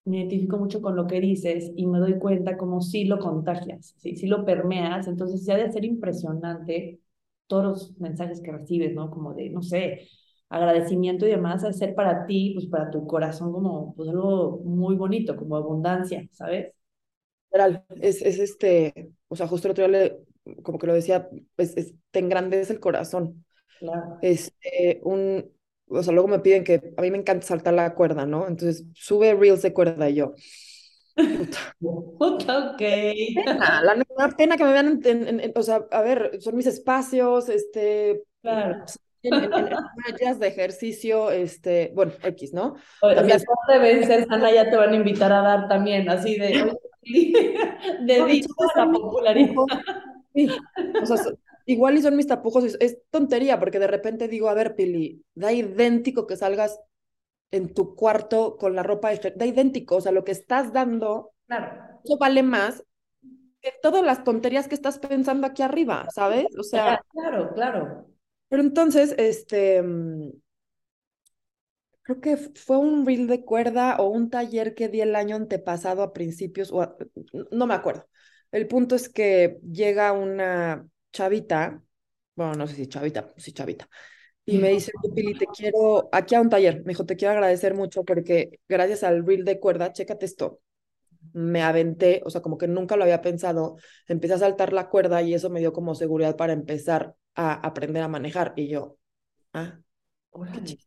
me 0.05 0.19
identifico 0.19 0.59
mucho 0.59 0.81
con 0.81 0.97
lo 0.97 1.07
que 1.07 1.21
dices 1.21 1.71
y 1.77 1.87
me 1.87 1.99
doy 1.99 2.19
cuenta 2.19 2.57
como 2.57 2.81
si 2.81 3.05
lo 3.05 3.19
contagias, 3.19 3.95
si, 3.99 4.17
si 4.17 4.27
lo 4.27 4.45
permeas, 4.45 5.07
entonces 5.09 5.45
ya 5.45 5.57
de 5.57 5.71
ser 5.71 5.85
impresionante 5.85 7.01
todos 7.47 7.65
los 7.65 7.99
mensajes 8.01 8.41
que 8.41 8.53
recibes, 8.53 8.95
¿no? 8.95 9.11
Como 9.11 9.35
de, 9.35 9.51
no 9.51 9.63
sé, 9.63 10.09
agradecimiento 10.49 11.27
y 11.27 11.31
demás, 11.31 11.65
a 11.65 11.73
ser 11.73 11.95
para 11.95 12.27
ti, 12.27 12.53
pues 12.55 12.67
para 12.67 12.91
tu 12.91 13.07
corazón 13.07 13.53
como 13.53 13.95
pues 13.95 14.09
algo 14.09 14.61
muy 14.65 14.97
bonito, 14.97 15.37
como 15.37 15.57
abundancia, 15.57 16.27
¿sabes? 16.33 16.73
Es, 18.01 18.23
es 18.23 18.39
este, 18.39 19.11
o 19.29 19.37
sea, 19.37 19.49
justo 19.49 19.69
el 19.69 19.73
otro 19.73 19.89
día 19.89 20.01
le, 20.45 20.63
como 20.63 20.79
que 20.79 20.87
lo 20.87 20.95
decía, 20.95 21.29
pues 21.57 21.77
es, 21.77 21.95
te 22.11 22.21
engrandece 22.21 22.73
el 22.73 22.81
corazón. 22.81 23.45
Claro. 23.79 24.19
Este, 24.23 25.01
un, 25.03 25.51
o 25.91 26.03
sea, 26.03 26.13
luego 26.13 26.29
me 26.29 26.39
piden 26.41 26.65
que 26.65 26.81
a 26.97 27.03
mí 27.03 27.11
me 27.11 27.19
encanta 27.19 27.47
saltar 27.47 27.75
la 27.75 27.95
cuerda, 27.95 28.27
¿no? 28.27 28.47
Entonces 28.49 28.85
sube 28.95 29.35
reels 29.35 29.63
de 29.63 29.73
cuerda 29.73 30.09
y 30.09 30.15
yo. 30.17 30.35
Puta, 31.79 32.71
ok. 32.73 32.79
Pena, 32.79 33.83
la 33.83 33.95
neta, 33.95 34.29
pena 34.37 34.57
que 34.57 34.65
me 34.65 34.73
vean, 34.73 35.01
en, 35.05 35.41
en, 35.41 35.53
o 35.55 35.63
sea, 35.63 35.85
a 35.91 36.03
ver, 36.03 36.39
son 36.41 36.57
mis 36.57 36.67
espacios, 36.67 37.49
este, 37.49 38.23
Claro. 38.43 38.85
en, 39.23 39.35
en, 39.35 39.51
en 40.21 40.39
de 40.39 40.47
ejercicio, 40.49 41.31
este, 41.31 41.93
bueno, 41.95 42.13
X, 42.23 42.55
¿no? 42.55 42.77
Oye, 43.03 43.17
También- 43.17 43.37
después 43.39 43.59
de 43.69 43.79
vencer, 43.79 44.27
Ana, 44.31 44.51
ya 44.53 44.71
te 44.71 44.77
van 44.77 44.93
a 44.93 44.97
invitar 44.97 45.33
a 45.33 45.43
dar 45.43 45.69
también, 45.69 46.09
así 46.09 46.39
de, 46.39 46.63
oye, 46.63 46.79
dedito 48.01 48.49
a 48.75 48.87
la 48.87 48.93
popularidad. 48.93 49.55
Sí, 50.35 50.49
o 51.03 51.07
sea, 51.07 51.17
igual 51.73 51.97
y 51.97 52.03
son 52.03 52.17
mis 52.17 52.27
tapujos, 52.27 52.65
es, 52.65 52.77
es 52.81 52.99
tontería, 53.11 53.59
porque 53.59 53.79
de 53.79 53.87
repente 53.87 54.29
digo, 54.29 54.49
a 54.49 54.55
ver, 54.55 54.75
Pili, 54.77 55.25
da 55.35 55.53
idéntico 55.53 56.27
que 56.27 56.37
salgas 56.37 56.79
en 57.51 57.75
tu 57.75 57.95
cuarto 57.97 58.57
con 58.59 58.77
la 58.77 58.83
ropa, 58.83 59.11
da 59.37 59.47
idéntico, 59.47 59.97
o 59.97 60.01
sea, 60.01 60.13
lo 60.13 60.25
que 60.25 60.33
estás 60.33 60.73
dando, 60.73 61.33
Claro. 61.47 62.01
eso 62.05 62.19
vale 62.19 62.43
más 62.43 62.85
que 63.63 63.73
todas 63.83 64.05
las 64.05 64.25
tonterías 64.25 64.69
que 64.69 64.75
estás 64.77 64.99
pensando 64.99 65.47
aquí 65.47 65.63
arriba, 65.63 66.09
¿sabes? 66.15 66.47
O 66.59 66.65
sea, 66.65 67.01
Claro, 67.13 67.53
claro. 67.55 68.07
pero 68.49 68.63
entonces, 68.63 69.15
este, 69.19 69.83
mm, 69.83 70.31
creo 72.03 72.21
que 72.21 72.37
fue 72.37 72.79
un 72.79 73.07
reel 73.07 73.27
de 73.27 73.45
cuerda 73.45 73.97
o 73.99 74.09
un 74.09 74.31
taller 74.31 74.75
que 74.75 74.89
di 74.89 75.01
el 75.01 75.15
año 75.17 75.37
antepasado 75.37 76.03
a 76.03 76.13
principios, 76.13 76.73
o 76.73 76.83
a- 76.83 76.97
no 77.53 77.67
me 77.67 77.75
acuerdo. 77.75 78.09
El 78.53 78.67
punto 78.69 78.95
es 78.97 79.09
que 79.09 79.59
llega 79.71 80.13
una 80.13 80.87
chavita, 81.13 81.83
bueno, 82.35 82.55
no 82.55 82.67
sé 82.67 82.75
si 82.77 82.87
chavita, 82.89 83.33
sí 83.37 83.53
chavita, 83.53 83.89
y 84.47 84.59
me 84.59 84.71
dice, 84.71 84.93
"Oye, 85.05 85.15
Pili, 85.15 85.35
te 85.39 85.47
quiero, 85.49 86.09
aquí 86.13 86.35
a 86.37 86.41
un 86.43 86.51
taller, 86.51 86.81
me 86.85 86.91
dijo, 86.91 87.07
te 87.07 87.17
quiero 87.17 87.33
agradecer 87.35 87.75
mucho 87.75 88.05
porque 88.05 88.61
gracias 88.69 89.05
al 89.05 89.27
reel 89.27 89.45
de 89.45 89.61
cuerda, 89.61 89.93
chécate 89.93 90.27
esto, 90.27 90.61
me 91.33 91.63
aventé, 91.63 92.23
o 92.27 92.31
sea, 92.31 92.43
como 92.43 92.59
que 92.59 92.69
nunca 92.69 92.97
lo 92.97 93.05
había 93.05 93.23
pensado, 93.23 93.77
empecé 94.09 94.35
a 94.35 94.39
saltar 94.39 94.73
la 94.73 94.89
cuerda 94.91 95.23
y 95.23 95.35
eso 95.35 95.51
me 95.51 95.61
dio 95.61 95.73
como 95.73 95.95
seguridad 95.97 96.37
para 96.37 96.53
empezar 96.55 97.17
a 97.35 97.55
aprender 97.67 98.03
a 98.05 98.09
manejar, 98.09 98.55
y 98.57 98.69
yo, 98.69 98.99
ah, 99.55 99.81
Órale. 100.33 100.63
chido. 100.65 100.85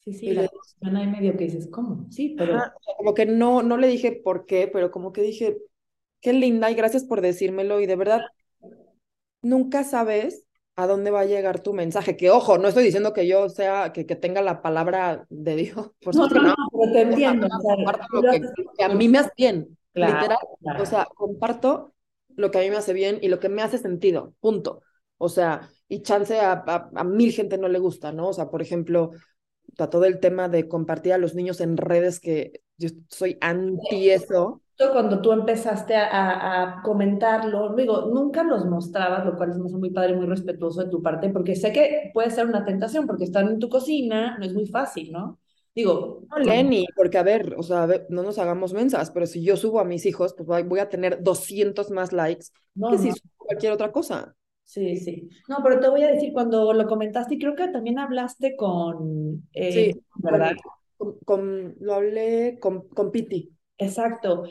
Sí, 0.00 0.12
sí, 0.14 0.30
Y 0.30 0.34
la 0.34 0.48
cuestión 0.48 0.96
ahí 0.96 1.06
medio 1.06 1.32
que 1.36 1.44
dices, 1.44 1.68
¿cómo? 1.70 2.06
Sí, 2.10 2.34
pero 2.38 2.60
Ajá, 2.60 2.74
como 2.98 3.14
que 3.14 3.26
no, 3.26 3.62
no 3.62 3.76
le 3.76 3.86
dije 3.88 4.12
por 4.12 4.46
qué, 4.46 4.68
pero 4.72 4.90
como 4.90 5.12
que 5.12 5.22
dije, 5.22 5.56
qué 6.20 6.32
linda 6.32 6.70
y 6.70 6.74
gracias 6.74 7.04
por 7.04 7.20
decírmelo 7.20 7.80
y 7.80 7.86
de 7.86 7.96
verdad 7.96 8.28
nunca 9.44 9.84
sabes 9.84 10.46
a 10.76 10.86
dónde 10.88 11.10
va 11.12 11.20
a 11.20 11.24
llegar 11.26 11.60
tu 11.62 11.72
mensaje. 11.74 12.16
Que 12.16 12.30
ojo, 12.30 12.58
no 12.58 12.68
estoy 12.68 12.84
diciendo 12.84 13.12
que 13.12 13.26
yo 13.28 13.48
sea, 13.48 13.92
que, 13.92 14.06
que 14.06 14.16
tenga 14.16 14.42
la 14.42 14.62
palabra 14.62 15.26
de 15.30 15.56
Dios, 15.56 15.90
por 16.02 16.14
no, 16.14 16.26
no, 16.28 16.42
no, 16.42 16.54
pero 16.72 16.92
te 16.92 17.00
entiendo. 17.02 17.48
comparto 17.48 18.06
lo 18.12 18.22
que, 18.30 18.40
que 18.76 18.84
a 18.84 18.88
mí 18.88 19.08
me 19.08 19.18
hace 19.18 19.30
bien, 19.36 19.78
Claro, 19.92 20.12
literal. 20.20 20.38
claro. 20.60 20.82
O 20.82 20.86
sea, 20.86 21.06
comparto 21.14 21.94
lo 22.36 22.50
que 22.50 22.58
a 22.58 22.62
mí 22.62 22.70
me 22.70 22.76
hace 22.76 22.92
bien 22.92 23.18
y 23.22 23.28
lo 23.28 23.38
que 23.40 23.48
me 23.48 23.62
hace 23.62 23.78
sentido, 23.78 24.34
punto. 24.40 24.82
O 25.18 25.28
sea, 25.28 25.70
y 25.88 26.02
chance 26.02 26.38
a, 26.40 26.52
a, 26.66 26.90
a 26.94 27.04
mil 27.04 27.32
gente 27.32 27.58
no 27.58 27.68
le 27.68 27.78
gusta, 27.78 28.12
¿no? 28.12 28.28
O 28.28 28.32
sea, 28.32 28.50
por 28.50 28.60
ejemplo, 28.62 29.10
sea, 29.76 29.90
todo 29.90 30.04
el 30.04 30.20
tema 30.20 30.48
de 30.48 30.68
compartir 30.68 31.12
a 31.12 31.18
los 31.18 31.34
niños 31.34 31.60
en 31.60 31.76
redes, 31.76 32.20
que 32.20 32.62
yo 32.76 32.88
soy 33.08 33.38
anti 33.40 34.10
eso. 34.10 34.62
Justo 34.76 34.92
cuando 34.92 35.22
tú 35.22 35.30
empezaste 35.32 35.94
a, 35.96 36.08
a, 36.08 36.78
a 36.80 36.82
comentarlo, 36.82 37.74
digo, 37.76 38.06
nunca 38.12 38.42
los 38.42 38.64
mostrabas, 38.66 39.24
lo 39.24 39.36
cual 39.36 39.50
hace 39.52 39.60
muy 39.60 39.90
padre 39.90 40.12
y 40.14 40.16
muy 40.16 40.26
respetuoso 40.26 40.82
de 40.84 40.90
tu 40.90 41.00
parte, 41.02 41.28
porque 41.30 41.54
sé 41.54 41.72
que 41.72 42.10
puede 42.12 42.30
ser 42.30 42.46
una 42.46 42.64
tentación, 42.64 43.06
porque 43.06 43.24
están 43.24 43.48
en 43.48 43.58
tu 43.60 43.68
cocina, 43.68 44.36
no 44.38 44.44
es 44.44 44.52
muy 44.54 44.66
fácil, 44.66 45.12
¿no? 45.12 45.38
Digo, 45.74 46.22
No, 46.30 46.38
Lenny, 46.38 46.86
porque 46.96 47.18
a 47.18 47.22
ver, 47.22 47.54
o 47.56 47.62
sea, 47.62 47.82
a 47.82 47.86
ver, 47.86 48.06
no 48.10 48.22
nos 48.22 48.38
hagamos 48.38 48.72
mensas, 48.72 49.10
pero 49.10 49.26
si 49.26 49.42
yo 49.44 49.56
subo 49.56 49.80
a 49.80 49.84
mis 49.84 50.04
hijos, 50.06 50.34
pues 50.34 50.46
voy- 50.66 50.80
a 50.80 50.88
tener 50.88 51.22
200 51.22 51.90
más 51.90 52.12
likes 52.12 52.46
no, 52.74 52.88
que 52.88 52.98
no. 52.98 52.98
si 52.98 53.12
subo 53.12 53.30
cualquier 53.36 53.72
otra 53.72 53.92
cosa. 53.92 54.34
Sí, 54.64 54.96
sí. 54.96 55.28
No, 55.48 55.58
pero 55.62 55.78
te 55.80 55.88
voy 55.88 56.02
a 56.02 56.08
decir, 56.12 56.32
cuando 56.32 56.72
lo 56.72 56.86
comentaste, 56.86 57.34
y 57.34 57.38
creo 57.38 57.54
que 57.54 57.68
también 57.68 57.98
hablaste 57.98 58.56
con, 58.56 59.46
eh, 59.52 59.86
Sí, 59.86 60.02
¿verdad? 60.14 60.52
con, 60.56 60.94
con- 60.96 61.18
con- 61.24 61.74
lo 61.80 61.94
hablé 61.94 62.58
con, 62.60 62.88
con 62.88 63.10
Piti. 63.10 63.53
Exacto. 63.78 64.44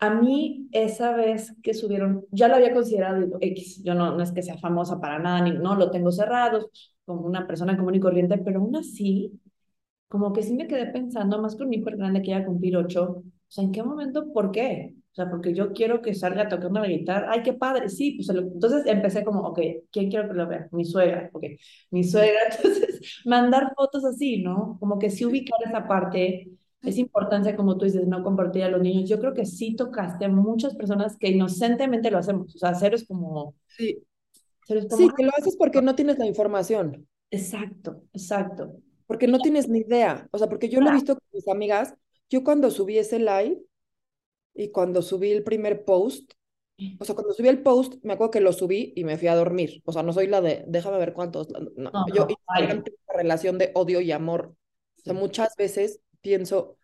A 0.00 0.10
mí, 0.10 0.68
esa 0.72 1.14
vez 1.16 1.54
que 1.62 1.72
subieron, 1.74 2.26
ya 2.30 2.48
lo 2.48 2.56
había 2.56 2.74
considerado 2.74 3.20
digo, 3.20 3.38
X, 3.40 3.82
yo 3.84 3.94
no, 3.94 4.14
no 4.16 4.22
es 4.22 4.32
que 4.32 4.42
sea 4.42 4.58
famosa 4.58 5.00
para 5.00 5.18
nada, 5.18 5.40
ni, 5.42 5.52
no 5.52 5.76
lo 5.76 5.90
tengo 5.90 6.12
cerrado, 6.12 6.70
como 7.06 7.22
una 7.26 7.46
persona 7.46 7.76
común 7.76 7.94
y 7.94 8.00
corriente, 8.00 8.38
pero 8.38 8.60
aún 8.60 8.76
así, 8.76 9.40
como 10.08 10.32
que 10.32 10.42
sí 10.42 10.54
me 10.54 10.68
quedé 10.68 10.86
pensando, 10.88 11.40
más 11.42 11.58
mi 11.60 11.76
hijo 11.78 11.90
el 11.90 11.96
grande 11.98 12.22
que 12.22 12.30
ya 12.30 12.44
cumplir 12.46 12.76
ocho, 12.78 13.04
o 13.24 13.24
sea, 13.48 13.64
¿en 13.64 13.72
qué 13.72 13.82
momento? 13.82 14.32
¿Por 14.32 14.52
qué? 14.52 14.94
O 15.12 15.14
sea, 15.14 15.30
porque 15.30 15.54
yo 15.54 15.72
quiero 15.74 16.02
que 16.02 16.14
salga 16.14 16.48
tocando 16.48 16.80
la 16.80 16.88
guitarra, 16.88 17.28
ay, 17.32 17.42
qué 17.42 17.54
padre, 17.54 17.88
sí, 17.90 18.12
pues 18.16 18.28
entonces 18.30 18.84
empecé 18.86 19.24
como, 19.24 19.42
ok, 19.42 19.60
¿quién 19.92 20.10
quiero 20.10 20.28
que 20.28 20.34
lo 20.34 20.48
vea? 20.48 20.68
Mi 20.72 20.84
suegra, 20.86 21.30
ok, 21.32 21.44
mi 21.90 22.04
suegra, 22.04 22.40
entonces 22.56 23.22
mandar 23.26 23.72
fotos 23.76 24.04
así, 24.04 24.42
¿no? 24.42 24.76
Como 24.80 24.98
que 24.98 25.10
sí 25.10 25.24
ubicar 25.26 25.58
esa 25.66 25.86
parte, 25.88 26.48
esa 26.84 27.00
importancia, 27.00 27.56
como 27.56 27.76
tú 27.76 27.84
dices, 27.84 28.06
no 28.06 28.22
compartir 28.22 28.64
a 28.64 28.68
los 28.68 28.80
niños, 28.80 29.08
yo 29.08 29.18
creo 29.18 29.34
que 29.34 29.46
sí 29.46 29.74
tocaste 29.76 30.24
a 30.24 30.28
muchas 30.28 30.74
personas 30.74 31.16
que 31.16 31.28
inocentemente 31.28 32.10
lo 32.10 32.18
hacemos, 32.18 32.54
o 32.54 32.58
sea, 32.58 32.74
cero 32.74 32.96
es 32.96 33.06
como, 33.06 33.54
Sí, 33.66 34.04
cero 34.66 34.80
es 34.80 34.86
como, 34.86 35.02
sí, 35.02 35.08
que 35.16 35.24
lo 35.24 35.30
haces 35.36 35.56
porque 35.56 35.82
no 35.82 35.94
tienes 35.94 36.18
la 36.18 36.26
información, 36.26 37.08
exacto, 37.30 38.02
exacto, 38.12 38.76
porque 39.06 39.26
no 39.26 39.38
tienes 39.38 39.68
ni 39.68 39.80
idea. 39.80 40.28
O 40.32 40.38
sea, 40.38 40.48
porque 40.48 40.68
yo 40.68 40.80
lo 40.80 40.90
he 40.90 40.92
visto 40.92 41.14
con 41.14 41.28
mis 41.32 41.48
amigas, 41.48 41.94
yo 42.30 42.42
cuando 42.42 42.70
subí 42.70 42.98
ese 42.98 43.18
live 43.18 43.60
y 44.54 44.70
cuando 44.70 45.02
subí 45.02 45.30
el 45.30 45.44
primer 45.44 45.84
post, 45.84 46.32
o 46.98 47.04
sea, 47.04 47.14
cuando 47.14 47.34
subí 47.34 47.48
el 47.48 47.62
post, 47.62 47.94
me 48.02 48.14
acuerdo 48.14 48.32
que 48.32 48.40
lo 48.40 48.52
subí 48.52 48.92
y 48.96 49.04
me 49.04 49.16
fui 49.16 49.28
a 49.28 49.36
dormir. 49.36 49.82
O 49.84 49.92
sea, 49.92 50.02
no 50.02 50.12
soy 50.12 50.26
la 50.26 50.40
de, 50.40 50.64
déjame 50.66 50.98
ver 50.98 51.12
cuántos. 51.12 51.48
No, 51.50 51.90
No, 51.92 52.06
yo 52.12 52.26
no, 52.26 52.36
una 52.48 52.82
relación 53.16 53.58
de 53.58 53.70
odio 53.74 54.00
y 54.00 54.10
amor. 54.10 54.54
O 54.98 55.02
sea, 55.02 55.12
muchas 55.12 55.54
veces 55.56 56.00
pienso, 56.24 56.78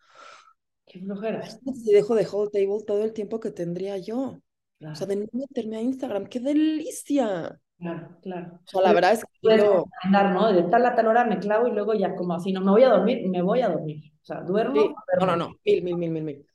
qué 0.85 0.99
flojera. 1.01 1.41
"Imagínate 1.43 1.73
si 1.79 1.91
dejo 1.93 2.15
de 2.15 2.25
Whole 2.27 2.51
Table 2.51 2.83
todo 2.87 3.03
el 3.03 3.13
tiempo 3.13 3.39
que 3.39 3.51
tendría 3.51 3.97
yo. 3.97 4.17
O 4.19 4.95
sea, 4.95 5.05
Claro, 5.05 5.07
de 5.07 5.15
no 5.17 5.27
meterme 5.33 5.77
a 5.77 5.81
Instagram, 5.81 6.27
¡qué 6.27 6.39
delicia! 6.39 7.61
claro, 7.79 8.17
claro. 8.21 8.59
O 8.65 8.67
sea, 8.71 8.81
la 8.81 8.93
verdad 8.93 9.13
es 9.13 9.19
que 9.25 9.31
puedes 9.41 9.63
andar, 10.03 10.33
¿no? 10.33 10.51
De 10.53 10.63
tal 10.63 10.85
a 10.85 10.95
tal 10.95 11.07
hora 11.07 11.25
me 11.25 11.39
clavo 11.39 11.67
y 11.67 11.71
luego 11.71 11.93
ya 11.93 12.15
como 12.15 12.33
así, 12.33 12.51
no 12.53 12.61
me 12.61 12.71
voy 12.71 12.83
a 12.83 12.89
dormir, 12.89 13.27
me 13.29 13.41
voy 13.41 13.61
a 13.61 13.69
dormir. 13.69 14.11
O 14.21 14.25
sea, 14.25 14.41
duermo, 14.41 14.83
sí, 14.83 14.95
no, 15.17 15.25
no, 15.25 15.35
no, 15.35 15.59
mil, 15.65 15.83
mil, 15.83 15.97
mil, 15.97 16.11
mil, 16.11 16.23
mil. 16.23 16.47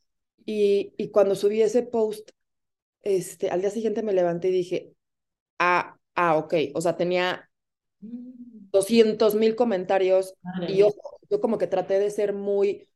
Y, 0.45 0.95
y 0.97 1.11
cuando 1.11 1.35
subí 1.35 1.62
ese 1.62 1.83
post, 1.83 2.31
este, 3.02 3.50
al 3.50 3.61
día 3.62 3.71
siguiente 3.71 4.02
me 4.05 4.12
levanté 4.14 4.49
y 4.50 4.52
dije, 4.52 4.95
ah, 5.59 5.99
ah, 6.16 6.37
ok. 6.38 6.55
O 6.75 6.81
sea, 6.83 6.97
tenía 6.97 7.50
Mm, 8.02 8.71
200 8.73 9.35
mil 9.35 9.57
comentarios 9.57 10.35
Madre 10.43 10.66
y 10.66 10.83
ojo, 10.83 11.15
yo 11.30 11.40
como 11.40 11.59
que 11.59 11.66
traté 11.66 11.99
de 11.99 12.11
ser 12.11 12.33
muy, 12.33 12.88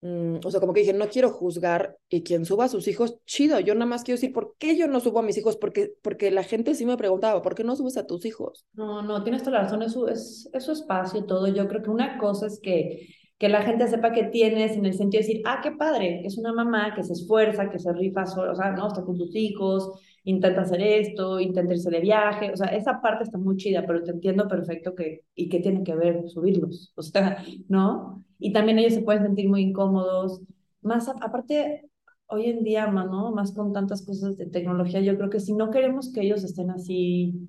mm, 0.00 0.36
o 0.44 0.50
sea, 0.50 0.60
como 0.60 0.72
que 0.72 0.80
dije, 0.80 0.92
no 0.92 1.08
quiero 1.08 1.30
juzgar 1.30 1.96
y 2.08 2.22
quien 2.22 2.44
suba 2.44 2.64
a 2.64 2.68
sus 2.68 2.88
hijos, 2.88 3.18
chido, 3.24 3.60
yo 3.60 3.74
nada 3.74 3.86
más 3.86 4.04
quiero 4.04 4.16
decir, 4.16 4.32
¿por 4.32 4.56
qué 4.58 4.76
yo 4.76 4.88
no 4.88 5.00
subo 5.00 5.20
a 5.20 5.22
mis 5.22 5.38
hijos? 5.38 5.56
Porque, 5.56 5.92
porque 6.02 6.30
la 6.30 6.42
gente 6.42 6.74
sí 6.74 6.86
me 6.86 6.96
preguntaba, 6.96 7.42
¿por 7.42 7.54
qué 7.54 7.64
no 7.64 7.76
subes 7.76 7.96
a 7.96 8.06
tus 8.06 8.24
hijos? 8.24 8.66
No, 8.74 9.02
no, 9.02 9.22
tienes 9.22 9.42
toda 9.42 9.58
la 9.58 9.62
razón, 9.64 9.82
es 9.82 9.92
su, 9.92 10.06
es, 10.08 10.48
es 10.52 10.64
su 10.64 10.72
espacio 10.72 11.20
y 11.20 11.26
todo. 11.26 11.46
Yo 11.48 11.68
creo 11.68 11.82
que 11.82 11.90
una 11.90 12.18
cosa 12.18 12.46
es 12.46 12.60
que, 12.62 13.08
que 13.38 13.48
la 13.48 13.62
gente 13.62 13.88
sepa 13.88 14.12
que 14.12 14.24
tienes 14.24 14.76
en 14.76 14.86
el 14.86 14.94
sentido 14.94 15.22
de 15.22 15.26
decir, 15.26 15.42
ah, 15.46 15.60
qué 15.62 15.72
padre, 15.72 16.22
es 16.24 16.38
una 16.38 16.52
mamá 16.52 16.94
que 16.94 17.02
se 17.02 17.12
esfuerza, 17.12 17.70
que 17.70 17.78
se 17.78 17.92
rifa 17.92 18.26
sola, 18.26 18.52
o 18.52 18.54
sea, 18.56 18.72
no, 18.72 18.88
está 18.88 19.02
con 19.02 19.16
sus 19.16 19.34
hijos, 19.34 19.90
intenta 20.26 20.62
hacer 20.62 20.82
esto, 20.82 21.40
intenta 21.40 21.74
irse 21.74 21.90
de 21.90 22.00
viaje, 22.00 22.52
o 22.52 22.56
sea, 22.58 22.68
esa 22.68 23.00
parte 23.02 23.24
está 23.24 23.38
muy 23.38 23.56
chida, 23.56 23.86
pero 23.86 24.04
te 24.04 24.12
entiendo 24.12 24.48
perfecto 24.48 24.94
que, 24.94 25.24
y 25.34 25.48
qué 25.50 25.60
tiene 25.60 25.84
que 25.84 25.96
ver 25.96 26.28
subirlos, 26.30 26.92
o 26.96 27.02
sea, 27.02 27.44
¿no? 27.68 28.24
Y 28.38 28.52
también 28.52 28.78
ellos 28.78 28.94
se 28.94 29.02
pueden 29.02 29.24
sentir 29.24 29.48
muy 29.48 29.62
incómodos, 29.62 30.42
más 30.82 31.08
a- 31.08 31.16
aparte, 31.22 31.90
hoy 32.28 32.46
en 32.50 32.64
día, 32.64 32.86
¿no? 32.88 33.32
Más 33.32 33.52
con 33.52 33.72
tantas 33.72 34.04
cosas 34.04 34.36
de 34.38 34.46
tecnología, 34.46 35.00
yo 35.00 35.16
creo 35.18 35.30
que 35.30 35.40
si 35.40 35.54
no 35.54 35.70
queremos 35.70 36.12
que 36.12 36.22
ellos 36.22 36.44
estén 36.44 36.70
así 36.70 37.48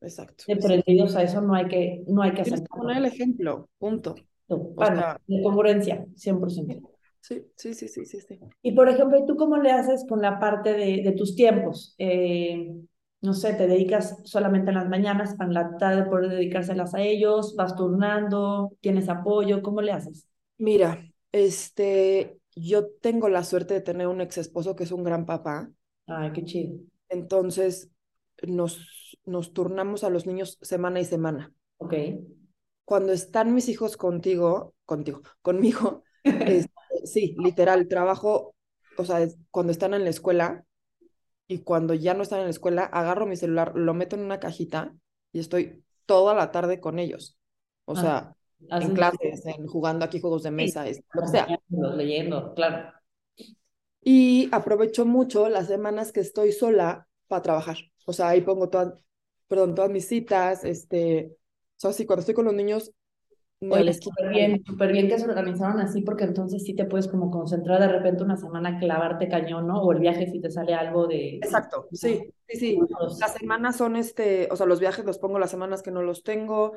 Exacto. 0.00 0.44
de 0.46 0.56
sí. 0.56 0.62
prendidos 0.66 1.16
a 1.16 1.22
eso 1.22 1.40
no 1.40 1.54
hay 1.54 1.68
que, 1.68 2.04
no 2.08 2.22
hay 2.22 2.32
que 2.34 2.42
hacer 2.42 2.60
que 2.60 2.66
poner 2.68 2.98
el 2.98 3.06
ejemplo, 3.06 3.68
punto. 3.78 4.14
Bueno, 4.74 4.96
sea- 5.00 5.20
de 5.26 5.42
congruencia, 5.42 6.06
100%. 6.16 6.90
Sí, 7.22 7.46
sí, 7.56 7.72
sí, 7.74 7.88
sí, 7.88 8.04
sí, 8.04 8.20
sí. 8.20 8.40
Y 8.62 8.72
por 8.72 8.88
ejemplo, 8.88 9.16
¿y 9.18 9.24
tú 9.26 9.36
cómo 9.36 9.56
le 9.56 9.70
haces 9.70 10.04
con 10.08 10.20
la 10.20 10.40
parte 10.40 10.72
de, 10.72 11.02
de 11.04 11.12
tus 11.12 11.36
tiempos? 11.36 11.94
Eh, 11.98 12.68
no 13.20 13.32
sé, 13.32 13.54
te 13.54 13.68
dedicas 13.68 14.18
solamente 14.24 14.70
en 14.70 14.76
las 14.76 14.88
mañanas, 14.88 15.36
para 15.36 15.48
en 15.48 15.54
la 15.54 15.76
tarde 15.78 16.10
poder 16.10 16.28
dedicárselas 16.30 16.94
a 16.94 17.00
ellos, 17.00 17.54
vas 17.56 17.76
turnando, 17.76 18.72
tienes 18.80 19.08
apoyo, 19.08 19.62
¿cómo 19.62 19.80
le 19.80 19.92
haces? 19.92 20.26
Mira, 20.58 21.08
este, 21.30 22.40
yo 22.56 22.88
tengo 23.00 23.28
la 23.28 23.44
suerte 23.44 23.74
de 23.74 23.80
tener 23.80 24.08
un 24.08 24.20
ex 24.20 24.38
esposo 24.38 24.74
que 24.74 24.82
es 24.84 24.90
un 24.92 25.04
gran 25.04 25.24
papá. 25.24 25.70
Ay, 26.06 26.32
qué 26.32 26.44
chido. 26.44 26.74
Entonces, 27.08 27.90
nos, 28.42 29.16
nos 29.24 29.52
turnamos 29.52 30.02
a 30.02 30.10
los 30.10 30.26
niños 30.26 30.58
semana 30.60 30.98
y 31.00 31.04
semana. 31.04 31.52
Ok. 31.78 31.94
Cuando 32.84 33.12
están 33.12 33.54
mis 33.54 33.68
hijos 33.68 33.96
contigo, 33.96 34.74
contigo, 34.84 35.22
conmigo, 35.40 36.02
este, 36.24 36.70
sí, 37.04 37.34
literal, 37.38 37.88
trabajo, 37.88 38.54
o 38.96 39.04
sea, 39.04 39.26
cuando 39.50 39.72
están 39.72 39.94
en 39.94 40.04
la 40.04 40.10
escuela 40.10 40.64
y 41.46 41.58
cuando 41.58 41.94
ya 41.94 42.14
no 42.14 42.22
están 42.22 42.40
en 42.40 42.46
la 42.46 42.50
escuela, 42.50 42.84
agarro 42.84 43.26
mi 43.26 43.36
celular, 43.36 43.72
lo 43.74 43.94
meto 43.94 44.16
en 44.16 44.22
una 44.22 44.40
cajita 44.40 44.94
y 45.32 45.40
estoy 45.40 45.82
toda 46.06 46.34
la 46.34 46.50
tarde 46.50 46.80
con 46.80 46.98
ellos. 46.98 47.38
O 47.84 47.96
sea, 47.96 48.34
en 48.70 48.94
clases, 48.94 49.44
en 49.46 49.66
jugando 49.66 50.04
aquí 50.04 50.20
juegos 50.20 50.42
de 50.42 50.50
mesa, 50.50 50.84
lo 50.84 51.22
que 51.22 51.28
sea. 51.28 51.46
Leyendo, 51.68 52.54
claro. 52.54 52.92
Y 54.00 54.48
aprovecho 54.52 55.04
mucho 55.04 55.48
las 55.48 55.68
semanas 55.68 56.12
que 56.12 56.20
estoy 56.20 56.52
sola 56.52 57.06
para 57.28 57.42
trabajar. 57.42 57.76
O 58.06 58.12
sea, 58.12 58.28
ahí 58.28 58.40
pongo 58.40 58.68
todas, 58.68 58.94
perdón, 59.46 59.74
todas 59.74 59.90
mis 59.90 60.08
citas, 60.08 60.64
este, 60.64 61.36
o 61.76 61.80
sea, 61.80 61.92
sí, 61.92 62.04
cuando 62.06 62.20
estoy 62.20 62.34
con 62.34 62.44
los 62.44 62.54
niños, 62.54 62.92
Oye, 63.70 63.94
súper 63.94 64.28
bien, 64.30 64.64
súper 64.64 64.92
bien 64.92 65.08
que 65.08 65.18
se 65.18 65.24
organizaron 65.24 65.80
así, 65.80 66.02
porque 66.02 66.24
entonces 66.24 66.64
sí 66.64 66.74
te 66.74 66.84
puedes 66.84 67.08
como 67.08 67.30
concentrar 67.30 67.80
de 67.80 67.88
repente 67.88 68.22
una 68.24 68.36
semana, 68.36 68.78
clavarte 68.78 69.28
cañón, 69.28 69.66
¿no? 69.66 69.80
O 69.82 69.92
el 69.92 70.00
viaje 70.00 70.26
si 70.26 70.40
te 70.40 70.50
sale 70.50 70.74
algo 70.74 71.06
de... 71.06 71.36
Exacto, 71.36 71.88
sí, 71.92 72.20
sí, 72.48 72.58
sí. 72.58 72.78
Las 73.20 73.34
semanas 73.34 73.76
son 73.76 73.96
este, 73.96 74.48
o 74.50 74.56
sea, 74.56 74.66
los 74.66 74.80
viajes 74.80 75.04
los 75.04 75.18
pongo 75.18 75.38
las 75.38 75.50
semanas 75.50 75.82
que 75.82 75.90
no 75.90 76.02
los 76.02 76.22
tengo. 76.22 76.72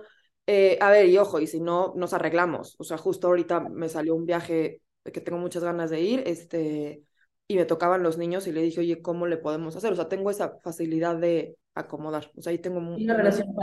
Eh, 0.48 0.78
a 0.80 0.92
ver, 0.92 1.08
y 1.08 1.18
ojo, 1.18 1.40
y 1.40 1.48
si 1.48 1.60
no, 1.60 1.94
nos 1.96 2.14
arreglamos. 2.14 2.76
O 2.80 2.84
sea, 2.84 2.98
justo 2.98 3.28
ahorita 3.28 3.62
me 3.62 3.90
salió 3.90 4.16
un 4.16 4.26
viaje 4.26 4.82
que 5.04 5.22
tengo 5.22 5.38
muchas 5.38 5.64
ganas 5.64 5.90
de 5.90 6.02
ir, 6.02 6.24
este, 6.26 7.04
y 7.48 7.56
me 7.56 7.66
tocaban 7.66 8.04
los 8.04 8.18
niños 8.18 8.48
y 8.48 8.52
le 8.52 8.62
dije, 8.62 8.80
oye, 8.80 9.02
¿cómo 9.02 9.28
le 9.28 9.38
podemos 9.38 9.76
hacer? 9.76 9.92
O 9.92 9.96
sea, 9.96 10.08
tengo 10.08 10.30
esa 10.32 10.60
facilidad 10.64 11.16
de 11.18 11.58
acomodar. 11.76 12.32
O 12.36 12.42
sea, 12.42 12.52
ahí 12.52 12.58
tengo 12.58 12.80
una 12.80 13.14
relación 13.14 13.54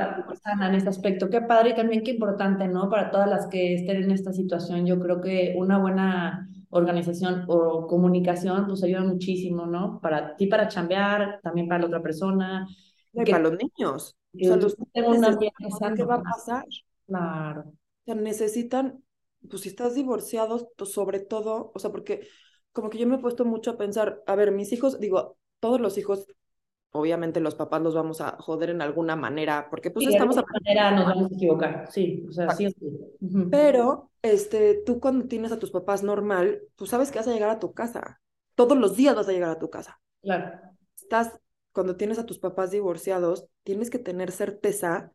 sana 0.42 0.68
en 0.68 0.74
este 0.74 0.90
aspecto. 0.90 1.30
Qué 1.30 1.40
padre 1.40 1.70
y 1.70 1.74
también 1.74 2.04
qué 2.04 2.12
importante, 2.12 2.68
¿no? 2.68 2.88
Para 2.88 3.10
todas 3.10 3.28
las 3.28 3.46
que 3.46 3.74
estén 3.74 4.04
en 4.04 4.10
esta 4.10 4.32
situación, 4.32 4.86
yo 4.86 5.00
creo 5.00 5.20
que 5.20 5.54
una 5.56 5.78
buena 5.78 6.48
organización 6.70 7.44
o 7.48 7.86
comunicación 7.86 8.66
pues 8.66 8.82
ayuda 8.82 9.02
muchísimo, 9.02 9.66
¿no? 9.66 9.98
Para 10.00 10.36
ti 10.36 10.46
para 10.46 10.68
chambear, 10.68 11.40
también 11.42 11.68
para 11.68 11.80
la 11.80 11.86
otra 11.86 12.02
persona. 12.02 12.68
Y 13.12 13.24
para 13.24 13.42
los 13.42 13.52
niños. 13.52 14.16
O 14.34 14.44
sea, 14.44 14.56
los 14.56 14.76
niños 14.78 15.38
¿Qué 15.96 16.04
va 16.04 16.14
a 16.16 16.22
pasar? 16.22 16.64
Claro. 17.06 17.62
O 17.62 18.04
sea, 18.04 18.14
necesitan, 18.14 19.02
pues 19.48 19.62
si 19.62 19.68
estás 19.68 19.94
divorciado, 19.94 20.70
pues, 20.76 20.92
sobre 20.92 21.20
todo, 21.20 21.72
o 21.74 21.78
sea, 21.78 21.90
porque 21.90 22.26
como 22.72 22.90
que 22.90 22.98
yo 22.98 23.06
me 23.06 23.16
he 23.16 23.20
puesto 23.20 23.44
mucho 23.44 23.72
a 23.72 23.76
pensar, 23.76 24.22
a 24.26 24.34
ver, 24.34 24.50
mis 24.52 24.72
hijos, 24.72 24.98
digo, 24.98 25.36
todos 25.60 25.80
los 25.80 25.98
hijos, 25.98 26.26
obviamente 26.92 27.40
los 27.40 27.54
papás 27.54 27.82
los 27.82 27.94
vamos 27.94 28.20
a 28.20 28.36
joder 28.38 28.70
en 28.70 28.82
alguna 28.82 29.16
manera, 29.16 29.68
porque 29.70 29.90
pues 29.90 30.06
estamos... 30.06 30.36
De 30.36 30.42
manera 30.42 30.90
nos 30.92 31.06
vamos 31.06 31.32
a 31.32 31.34
equivocar, 31.34 31.88
sí, 31.90 32.24
o 32.28 32.32
sea, 32.32 32.50
sí. 32.50 32.74
Pero, 33.50 34.10
este, 34.20 34.82
tú 34.86 35.00
cuando 35.00 35.26
tienes 35.26 35.52
a 35.52 35.58
tus 35.58 35.70
papás 35.70 36.02
normal, 36.02 36.60
pues 36.76 36.90
sabes 36.90 37.10
que 37.10 37.18
vas 37.18 37.28
a 37.28 37.32
llegar 37.32 37.50
a 37.50 37.58
tu 37.58 37.72
casa. 37.72 38.20
Todos 38.54 38.76
los 38.76 38.96
días 38.96 39.16
vas 39.16 39.28
a 39.28 39.32
llegar 39.32 39.50
a 39.50 39.58
tu 39.58 39.70
casa. 39.70 40.00
Claro. 40.22 40.60
Estás, 40.94 41.40
cuando 41.72 41.96
tienes 41.96 42.18
a 42.18 42.26
tus 42.26 42.38
papás 42.38 42.70
divorciados, 42.70 43.46
tienes 43.64 43.88
que 43.88 43.98
tener 43.98 44.30
certeza 44.30 45.12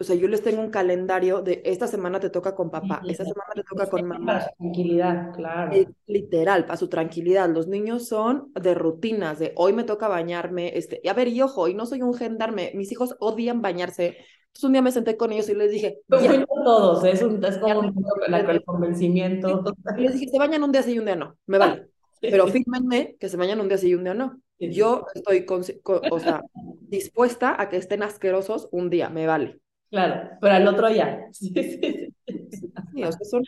o 0.00 0.04
sea, 0.04 0.16
yo 0.16 0.28
les 0.28 0.42
tengo 0.42 0.62
un 0.62 0.70
calendario 0.70 1.42
de 1.42 1.60
esta 1.62 1.86
semana 1.86 2.18
te 2.18 2.30
toca 2.30 2.54
con 2.54 2.70
papá, 2.70 3.02
esta 3.06 3.24
semana 3.24 3.52
te 3.54 3.62
toca 3.62 3.86
con 3.86 4.06
mamá. 4.06 4.26
Para 4.26 4.44
su 4.48 4.56
tranquilidad, 4.56 5.34
claro. 5.34 5.72
literal, 6.06 6.64
para 6.64 6.78
su 6.78 6.88
tranquilidad. 6.88 7.50
Los 7.50 7.68
niños 7.68 8.08
son 8.08 8.50
de 8.54 8.74
rutinas, 8.74 9.38
de 9.38 9.52
hoy 9.56 9.74
me 9.74 9.84
toca 9.84 10.08
bañarme, 10.08 10.72
este, 10.74 11.02
y 11.04 11.08
a 11.08 11.12
ver, 11.12 11.28
y 11.28 11.42
ojo, 11.42 11.68
y 11.68 11.74
no 11.74 11.84
soy 11.84 12.00
un 12.00 12.14
gendarme, 12.14 12.72
mis 12.74 12.90
hijos 12.92 13.14
odian 13.20 13.60
bañarse. 13.60 14.16
Entonces 14.46 14.64
un 14.64 14.72
día 14.72 14.80
me 14.80 14.90
senté 14.90 15.18
con 15.18 15.32
ellos 15.32 15.50
y 15.50 15.54
les 15.54 15.70
dije, 15.70 15.98
ya. 16.08 16.46
todos, 16.46 17.04
es, 17.04 17.20
un, 17.20 17.44
es 17.44 17.58
como 17.58 17.80
un 17.80 17.94
el 18.34 18.64
convencimiento. 18.64 19.62
Y 19.98 20.00
les 20.00 20.14
dije, 20.14 20.28
se 20.30 20.38
bañan 20.38 20.62
un 20.62 20.72
día 20.72 20.82
sí 20.82 20.94
y 20.94 20.98
un 20.98 21.04
día 21.04 21.16
no, 21.16 21.36
me 21.46 21.58
vale. 21.58 21.88
Pero 22.22 22.46
fírmenme 22.48 23.16
que 23.20 23.28
se 23.28 23.36
bañan 23.36 23.60
un 23.60 23.68
día 23.68 23.76
sí 23.76 23.88
y 23.88 23.94
un 23.94 24.04
día 24.04 24.14
no. 24.14 24.40
Yo 24.58 25.06
estoy 25.14 25.44
o 25.46 26.20
sea, 26.20 26.42
dispuesta 26.80 27.54
a 27.60 27.68
que 27.68 27.76
estén 27.76 28.02
asquerosos 28.02 28.68
un 28.72 28.88
día, 28.88 29.10
me 29.10 29.26
vale. 29.26 29.60
Claro, 29.90 30.30
pero 30.40 30.54
al 30.54 30.68
otro 30.68 30.88
ya. 30.90 31.26
Sí, 31.32 31.52
sí, 32.92 33.04
o 33.04 33.12
sea, 33.12 33.24
son, 33.24 33.44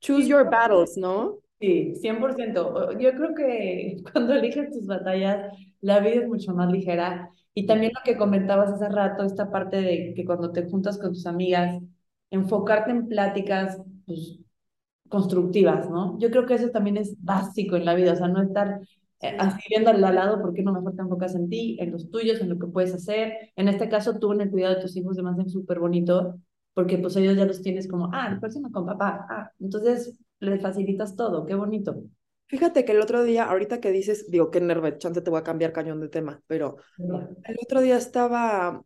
choose 0.00 0.26
your 0.28 0.48
battles, 0.50 0.96
¿no? 0.96 1.38
Sí, 1.60 1.94
100%. 1.96 2.92
Yo 2.98 3.12
creo 3.14 3.34
que 3.34 3.96
cuando 4.12 4.34
eliges 4.34 4.70
tus 4.70 4.86
batallas, 4.86 5.52
la 5.80 6.00
vida 6.00 6.22
es 6.22 6.28
mucho 6.28 6.54
más 6.54 6.70
ligera. 6.70 7.30
Y 7.54 7.66
también 7.66 7.92
lo 7.94 8.00
que 8.04 8.18
comentabas 8.18 8.70
hace 8.72 8.88
rato, 8.88 9.24
esta 9.24 9.50
parte 9.50 9.80
de 9.80 10.12
que 10.14 10.24
cuando 10.24 10.52
te 10.52 10.68
juntas 10.68 10.98
con 10.98 11.12
tus 11.12 11.26
amigas, 11.26 11.82
enfocarte 12.30 12.90
en 12.90 13.08
pláticas 13.08 13.80
pues, 14.06 14.38
constructivas, 15.08 15.90
¿no? 15.90 16.18
Yo 16.18 16.30
creo 16.30 16.46
que 16.46 16.54
eso 16.54 16.70
también 16.70 16.96
es 16.98 17.16
básico 17.24 17.76
en 17.76 17.84
la 17.84 17.94
vida, 17.94 18.12
o 18.12 18.16
sea, 18.16 18.28
no 18.28 18.42
estar 18.42 18.80
así 19.20 19.60
viendo 19.68 19.90
al 19.90 20.00
lado, 20.00 20.40
¿por 20.40 20.52
qué 20.52 20.62
no 20.62 20.72
mejor 20.72 20.94
te 20.94 21.02
enfocas 21.02 21.34
en 21.34 21.48
ti, 21.48 21.76
en 21.80 21.92
los 21.92 22.10
tuyos, 22.10 22.40
en 22.40 22.50
lo 22.50 22.58
que 22.58 22.66
puedes 22.66 22.94
hacer? 22.94 23.50
En 23.56 23.68
este 23.68 23.88
caso, 23.88 24.18
tú 24.18 24.32
en 24.32 24.42
el 24.42 24.50
cuidado 24.50 24.76
de 24.76 24.82
tus 24.82 24.96
hijos, 24.96 25.16
además 25.16 25.38
es 25.46 25.52
súper 25.52 25.78
bonito, 25.78 26.36
porque 26.74 26.98
pues 26.98 27.16
ellos 27.16 27.36
ya 27.36 27.46
los 27.46 27.62
tienes 27.62 27.88
como, 27.88 28.10
ah, 28.12 28.28
el 28.30 28.38
próximo 28.38 28.70
con 28.70 28.86
papá, 28.86 29.26
ah, 29.30 29.50
entonces 29.60 30.18
le 30.40 30.58
facilitas 30.60 31.16
todo, 31.16 31.46
qué 31.46 31.54
bonito. 31.54 32.02
Fíjate 32.48 32.84
que 32.84 32.92
el 32.92 33.00
otro 33.00 33.24
día, 33.24 33.44
ahorita 33.44 33.80
que 33.80 33.90
dices, 33.90 34.30
digo, 34.30 34.50
qué 34.50 34.60
nerve, 34.60 34.98
chance 34.98 35.20
te 35.20 35.30
voy 35.30 35.40
a 35.40 35.42
cambiar 35.42 35.72
cañón 35.72 36.00
de 36.00 36.08
tema, 36.08 36.40
pero 36.46 36.76
el 36.98 37.56
otro 37.60 37.80
día 37.80 37.96
estaba 37.96 38.84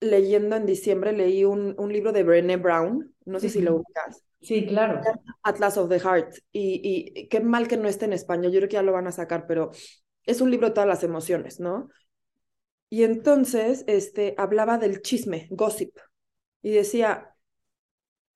leyendo 0.00 0.56
en 0.56 0.66
diciembre, 0.66 1.12
leí 1.12 1.44
un, 1.44 1.74
un 1.78 1.92
libro 1.92 2.12
de 2.12 2.22
Brené 2.22 2.56
Brown, 2.56 3.14
no 3.24 3.40
sé 3.40 3.48
si 3.48 3.60
lo 3.60 3.76
ubicas. 3.76 4.22
Sí, 4.40 4.66
claro. 4.66 5.00
Atlas 5.42 5.76
of 5.76 5.88
the 5.88 5.98
Heart. 5.98 6.36
Y, 6.52 7.14
y 7.14 7.28
qué 7.28 7.40
mal 7.40 7.66
que 7.68 7.76
no 7.76 7.88
esté 7.88 8.04
en 8.04 8.12
español, 8.12 8.52
yo 8.52 8.60
creo 8.60 8.68
que 8.68 8.74
ya 8.74 8.82
lo 8.82 8.92
van 8.92 9.06
a 9.08 9.12
sacar, 9.12 9.46
pero 9.46 9.70
es 10.24 10.40
un 10.40 10.50
libro 10.50 10.68
de 10.68 10.74
todas 10.74 10.88
las 10.88 11.02
emociones, 11.02 11.60
¿no? 11.60 11.88
Y 12.90 13.02
entonces 13.02 13.84
este, 13.86 14.34
hablaba 14.38 14.78
del 14.78 15.02
chisme, 15.02 15.48
gossip, 15.50 15.96
y 16.62 16.70
decía, 16.70 17.34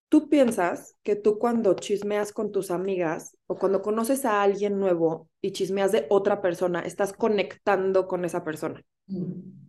tú 0.09 0.29
piensas 0.29 0.96
que 1.03 1.16
tú 1.16 1.38
cuando 1.38 1.75
chismeas 1.75 2.33
con 2.33 2.53
tus 2.53 2.70
amigas 2.70 3.37
o 3.46 3.57
cuando 3.57 3.81
conoces 3.83 4.25
a 4.25 4.42
alguien 4.42 4.79
nuevo 4.79 5.29
y 5.40 5.53
chismeas 5.53 5.92
de 5.92 6.07
otra 6.11 6.42
persona, 6.42 6.81
estás 6.81 7.12
conectando 7.12 8.07
con 8.07 8.25
esa 8.25 8.44
persona. 8.44 8.83
Mm. 9.07 9.62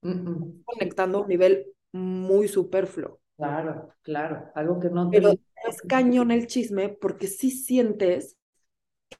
Conectando 0.00 1.18
a 1.18 1.22
un 1.22 1.28
nivel 1.28 1.66
muy 1.92 2.48
superfluo. 2.48 3.20
Claro, 3.36 3.94
claro, 4.02 4.50
algo 4.54 4.78
que 4.78 4.90
no 4.90 5.08
te... 5.08 5.18
Pero 5.18 5.32
es 5.32 5.82
cañón 5.88 6.30
el 6.30 6.46
chisme 6.46 6.88
porque 6.90 7.26
sí 7.26 7.50
sientes 7.50 8.36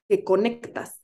que 0.07 0.23
conectas. 0.23 1.01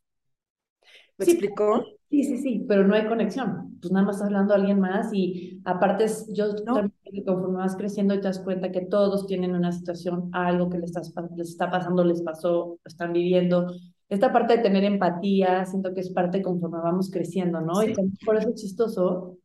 ¿Me 1.18 1.26
explicó? 1.26 1.84
Sí, 2.10 2.24
sí, 2.24 2.38
sí, 2.38 2.66
pero 2.68 2.88
no 2.88 2.96
hay 2.96 3.08
conexión. 3.08 3.78
Pues 3.82 3.92
nada 3.92 4.06
más 4.06 4.16
estás 4.18 4.28
hablando 4.28 4.54
a 4.54 4.58
alguien 4.58 4.80
más 4.80 5.10
y 5.12 5.62
aparte 5.66 6.06
yo 6.30 6.56
también 6.56 6.94
conforme 7.26 7.58
vas 7.58 7.76
creciendo 7.76 8.14
y 8.14 8.22
te 8.22 8.28
das 8.28 8.40
cuenta 8.40 8.72
que 8.72 8.82
todos 8.82 9.26
tienen 9.28 9.56
una 9.56 9.72
situación, 9.72 10.30
algo 10.32 10.70
que 10.70 10.78
les, 10.78 10.94
les 11.36 11.50
está 11.50 11.70
pasando, 11.70 12.04
les 12.04 12.22
pasó, 12.22 12.80
están 12.86 13.14
viviendo. 13.14 13.74
Esta 14.10 14.32
parte 14.32 14.58
de 14.58 14.64
tener 14.64 14.84
empatía, 14.84 15.66
siento 15.66 15.94
que 15.94 16.02
es 16.02 16.12
parte 16.12 16.42
conforme 16.42 16.78
vamos 16.78 17.10
creciendo, 17.12 17.60
¿no? 17.62 17.84
Y 17.84 17.94
por 18.24 18.38
eso 18.38 18.50
es 18.50 18.62
chistoso 18.62 19.38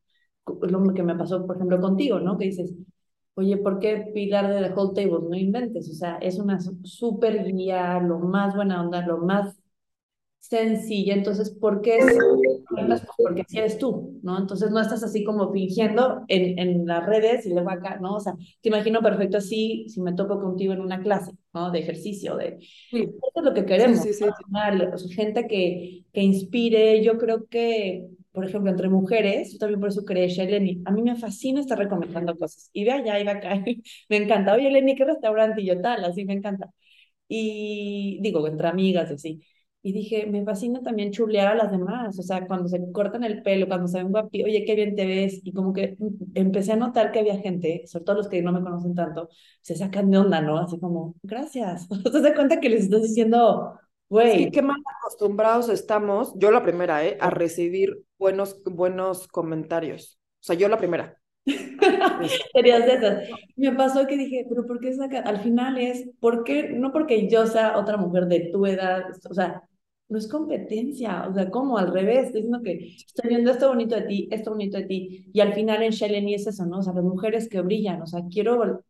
lo 0.45 0.93
que 0.93 1.03
me 1.03 1.15
pasó, 1.15 1.45
por 1.45 1.55
ejemplo, 1.55 1.79
contigo, 1.79 2.19
¿no? 2.19 2.37
Que 2.37 2.45
dices, 2.45 2.73
Oye, 3.35 3.57
¿por 3.57 3.79
qué 3.79 4.11
Pilar 4.13 4.47
de 4.47 4.67
The 4.69 4.73
Whole 4.75 4.93
Table? 4.93 5.27
No 5.27 5.35
inventes, 5.35 5.89
o 5.89 5.93
sea, 5.93 6.17
es 6.17 6.37
una 6.37 6.59
súper 6.83 7.43
guía, 7.45 7.99
lo 7.99 8.19
más 8.19 8.55
buena 8.55 8.79
onda, 8.81 9.05
lo 9.05 9.17
más 9.17 9.57
sencilla. 10.37 11.15
Entonces, 11.15 11.49
¿por 11.49 11.81
qué 11.81 11.97
es? 11.97 12.17
Pues 12.69 13.01
porque 13.17 13.43
si 13.47 13.57
eres 13.57 13.79
tú, 13.79 14.19
¿no? 14.21 14.37
Entonces 14.37 14.69
no 14.69 14.79
estás 14.79 15.03
así 15.03 15.23
como 15.23 15.51
fingiendo 15.51 16.23
en, 16.27 16.59
en 16.59 16.85
las 16.85 17.05
redes 17.07 17.45
y 17.47 17.53
luego 17.53 17.71
acá, 17.71 17.97
¿no? 17.99 18.15
O 18.15 18.19
sea, 18.19 18.35
te 18.61 18.69
imagino 18.69 19.01
perfecto 19.01 19.37
así 19.37 19.85
si 19.89 19.99
me 19.99 20.13
topo 20.13 20.39
contigo 20.39 20.73
en 20.73 20.81
una 20.81 21.01
clase, 21.01 21.31
¿no? 21.55 21.71
De 21.71 21.79
ejercicio, 21.79 22.35
de... 22.35 22.59
Sí. 22.59 23.01
Eso 23.01 23.31
es 23.35 23.43
lo 23.43 23.53
que 23.55 23.65
queremos. 23.65 23.99
Sí, 23.99 24.13
sí, 24.13 24.25
sí. 24.99 25.09
gente 25.15 25.47
que, 25.47 26.05
que 26.13 26.21
inspire. 26.21 27.03
Yo 27.03 27.17
creo 27.17 27.47
que 27.47 28.09
por 28.33 28.45
ejemplo, 28.45 28.71
entre 28.71 28.89
mujeres, 28.89 29.53
yo 29.53 29.59
también 29.59 29.79
por 29.79 29.89
eso 29.89 30.03
creé 30.05 30.27
Sheleni. 30.29 30.81
A 30.85 30.91
mí 30.91 31.01
me 31.03 31.15
fascina 31.15 31.61
estar 31.61 31.77
recomendando 31.77 32.37
cosas. 32.37 32.69
Y 32.73 32.83
ve 32.85 32.91
allá, 32.91 33.19
y 33.19 33.23
va 33.25 33.33
acá. 33.33 33.63
me 34.09 34.17
encanta. 34.17 34.53
Oye, 34.55 34.71
Lenny, 34.71 34.95
¿qué 34.95 35.05
restaurante? 35.05 35.61
Y 35.61 35.67
yo 35.67 35.81
tal, 35.81 36.03
así 36.05 36.25
me 36.25 36.33
encanta. 36.33 36.71
Y 37.27 38.19
digo, 38.21 38.47
entre 38.47 38.67
amigas 38.67 39.11
y 39.11 39.13
así. 39.15 39.43
Y 39.85 39.91
dije, 39.91 40.25
me 40.27 40.45
fascina 40.45 40.81
también 40.81 41.11
chulear 41.11 41.47
a 41.49 41.55
las 41.55 41.69
demás, 41.69 42.17
o 42.17 42.23
sea, 42.23 42.47
cuando 42.47 42.69
se 42.69 42.79
cortan 42.93 43.25
el 43.25 43.43
pelo, 43.43 43.67
cuando 43.67 43.89
se 43.89 43.97
ven 43.97 44.11
guapi, 44.11 44.43
oye, 44.43 44.63
qué 44.63 44.75
bien 44.75 44.95
te 44.95 45.05
ves, 45.05 45.41
y 45.43 45.51
como 45.51 45.73
que 45.73 45.97
empecé 46.35 46.71
a 46.71 46.77
notar 46.77 47.11
que 47.11 47.19
había 47.19 47.37
gente, 47.39 47.83
sobre 47.85 48.05
todo 48.05 48.15
los 48.15 48.29
que 48.29 48.41
no 48.41 48.53
me 48.53 48.61
conocen 48.61 48.95
tanto, 48.95 49.27
se 49.61 49.75
sacan 49.75 50.09
de 50.09 50.19
onda, 50.19 50.39
¿no? 50.39 50.57
Así 50.57 50.79
como, 50.79 51.15
gracias, 51.21 51.89
te 52.03 52.21
das 52.21 52.33
cuenta 52.33 52.61
que 52.61 52.69
les 52.69 52.83
estás 52.83 53.01
diciendo, 53.01 53.77
güey. 54.07 54.45
Sí, 54.45 54.51
qué 54.51 54.61
mal 54.61 54.81
acostumbrados 55.01 55.67
estamos, 55.67 56.33
yo 56.37 56.49
la 56.51 56.63
primera, 56.63 57.05
¿eh? 57.05 57.17
A 57.19 57.29
recibir 57.29 58.05
buenos, 58.23 58.63
buenos 58.63 59.27
comentarios. 59.27 60.17
O 60.39 60.43
sea, 60.45 60.55
yo 60.55 60.69
la 60.69 60.77
primera. 60.77 61.19
Serías 62.53 62.85
de 62.85 62.93
esas. 62.93 63.29
Me 63.57 63.73
pasó 63.73 64.07
que 64.07 64.17
dije, 64.17 64.45
pero 64.47 64.65
¿por 64.65 64.79
qué 64.79 64.93
saca? 64.93 65.19
Al 65.19 65.39
final 65.41 65.77
es, 65.77 66.09
¿por 66.21 66.45
qué? 66.45 66.69
No 66.69 66.93
porque 66.93 67.27
yo 67.27 67.45
sea 67.45 67.77
otra 67.77 67.97
mujer 67.97 68.27
de 68.27 68.49
tu 68.51 68.65
edad, 68.65 69.03
o 69.29 69.33
sea, 69.33 69.61
no 70.07 70.17
es 70.17 70.29
competencia, 70.29 71.27
o 71.27 71.33
sea, 71.33 71.49
¿cómo? 71.49 71.77
Al 71.77 71.91
revés, 71.91 72.27
estoy 72.27 72.43
diciendo 72.43 72.61
que 72.63 72.95
estoy 72.95 73.29
viendo 73.29 73.51
esto 73.51 73.67
bonito 73.67 73.95
de 73.95 74.03
ti, 74.03 74.29
esto 74.31 74.51
bonito 74.51 74.77
de 74.77 74.85
ti, 74.85 75.29
y 75.33 75.39
al 75.41 75.53
final 75.53 75.83
en 75.83 75.91
Shelly 75.91 76.33
es 76.33 76.47
eso, 76.47 76.65
¿no? 76.65 76.79
O 76.79 76.81
sea, 76.81 76.93
las 76.93 77.03
mujeres 77.03 77.49
que 77.49 77.59
brillan, 77.61 78.01
o 78.01 78.07
sea, 78.07 78.21
quiero 78.31 78.83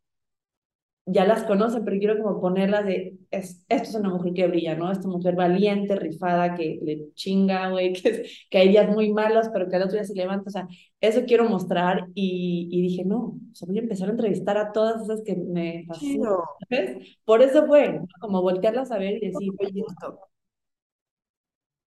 ya 1.05 1.25
las 1.25 1.43
conocen, 1.43 1.83
pero 1.83 1.97
quiero 1.99 2.17
como 2.23 2.39
ponerlas 2.41 2.85
de, 2.85 3.17
es, 3.31 3.63
esto 3.69 3.89
es 3.89 3.95
una 3.95 4.09
mujer 4.09 4.33
que 4.33 4.47
brilla, 4.47 4.75
¿no? 4.75 4.91
Esta 4.91 5.07
mujer 5.07 5.35
valiente, 5.35 5.95
rifada, 5.95 6.55
que 6.55 6.79
le 6.81 7.13
chinga, 7.15 7.69
güey, 7.71 7.93
que, 8.01 8.29
que 8.49 8.57
hay 8.57 8.69
días 8.69 8.89
muy 8.89 9.11
malos, 9.13 9.49
pero 9.53 9.67
que 9.69 9.75
al 9.75 9.83
otro 9.83 9.93
día 9.95 10.05
se 10.05 10.15
levanta, 10.15 10.49
o 10.49 10.51
sea, 10.51 10.67
eso 11.01 11.23
quiero 11.25 11.45
mostrar 11.49 12.07
y, 12.13 12.69
y 12.71 12.81
dije, 12.81 13.03
no, 13.05 13.17
o 13.51 13.55
sea, 13.55 13.67
voy 13.67 13.77
a 13.79 13.81
empezar 13.81 14.07
a 14.09 14.11
entrevistar 14.11 14.57
a 14.57 14.71
todas 14.71 15.01
esas 15.03 15.21
que 15.23 15.35
me 15.35 15.83
fascinan, 15.87 16.31
¿sabes? 16.69 17.17
Por 17.25 17.41
eso 17.41 17.65
fue, 17.67 17.99
como 18.19 18.41
voltearlas 18.41 18.91
a 18.91 18.97
ver 18.97 19.21
y 19.21 19.27
decir, 19.27 19.53
oye, 19.59 19.83
esto. 19.87 20.19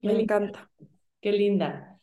Me 0.02 0.14
encanta. 0.14 0.70
Qué 1.22 1.32
linda. 1.32 2.00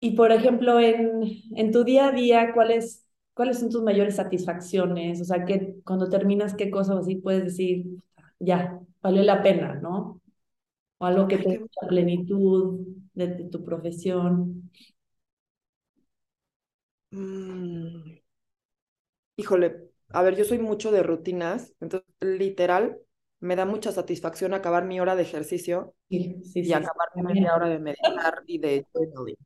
Y 0.00 0.12
por 0.16 0.32
ejemplo, 0.32 0.80
en, 0.80 1.22
en 1.56 1.72
tu 1.72 1.84
día 1.84 2.08
a 2.08 2.12
día, 2.12 2.52
¿cuál 2.54 2.70
es 2.72 3.06
¿Cuáles 3.40 3.58
son 3.58 3.70
tus 3.70 3.82
mayores 3.82 4.16
satisfacciones? 4.16 5.18
O 5.22 5.24
sea, 5.24 5.46
que 5.46 5.76
cuando 5.82 6.10
terminas 6.10 6.52
qué 6.52 6.70
cosa 6.70 6.98
así 6.98 7.16
puedes 7.16 7.42
decir, 7.42 7.86
ya, 8.38 8.78
valió 9.00 9.22
la 9.22 9.42
pena, 9.42 9.76
¿no? 9.76 10.20
O 10.98 11.06
algo 11.06 11.26
que 11.26 11.38
te 11.38 11.58
da 11.58 11.88
plenitud 11.88 12.80
de, 13.14 13.48
tu 13.50 13.64
profesión. 13.64 14.70
Mm. 17.12 18.18
Híjole, 19.36 19.88
a 20.10 20.20
ver, 20.20 20.36
yo 20.36 20.44
soy 20.44 20.58
mucho 20.58 20.92
de 20.92 21.02
rutinas, 21.02 21.72
entonces 21.80 22.06
literal 22.20 22.98
me 23.38 23.56
da 23.56 23.64
mucha 23.64 23.90
satisfacción 23.90 24.52
acabar 24.52 24.84
mi 24.84 25.00
hora 25.00 25.16
de 25.16 25.22
ejercicio 25.22 25.94
y 26.10 26.70
acabar 26.74 27.08
mi 27.14 27.22
media 27.22 27.54
hora 27.54 27.70
de 27.70 27.78
meditar 27.78 28.42
y 28.46 28.58
de 28.58 28.86
journaling. 28.92 29.36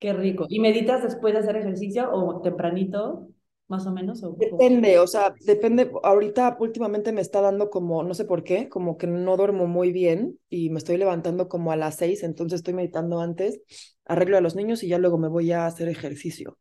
Qué 0.00 0.12
rico. 0.14 0.46
¿Y 0.48 0.60
meditas 0.60 1.02
después 1.02 1.34
de 1.34 1.40
hacer 1.40 1.56
ejercicio 1.56 2.10
o 2.10 2.40
tempranito, 2.40 3.28
más 3.68 3.86
o 3.86 3.92
menos? 3.92 4.24
O, 4.24 4.34
depende, 4.38 4.98
o 4.98 5.06
sea, 5.06 5.34
depende. 5.44 5.92
Ahorita 6.02 6.56
últimamente 6.58 7.12
me 7.12 7.20
está 7.20 7.42
dando 7.42 7.68
como, 7.68 8.02
no 8.02 8.14
sé 8.14 8.24
por 8.24 8.42
qué, 8.42 8.70
como 8.70 8.96
que 8.96 9.06
no 9.06 9.36
duermo 9.36 9.66
muy 9.66 9.92
bien 9.92 10.38
y 10.48 10.70
me 10.70 10.78
estoy 10.78 10.96
levantando 10.96 11.48
como 11.48 11.70
a 11.70 11.76
las 11.76 11.96
seis, 11.96 12.22
entonces 12.22 12.60
estoy 12.60 12.72
meditando 12.72 13.20
antes, 13.20 13.60
arreglo 14.06 14.38
a 14.38 14.40
los 14.40 14.56
niños 14.56 14.82
y 14.82 14.88
ya 14.88 14.98
luego 14.98 15.18
me 15.18 15.28
voy 15.28 15.52
a 15.52 15.66
hacer 15.66 15.88
ejercicio. 15.88 16.58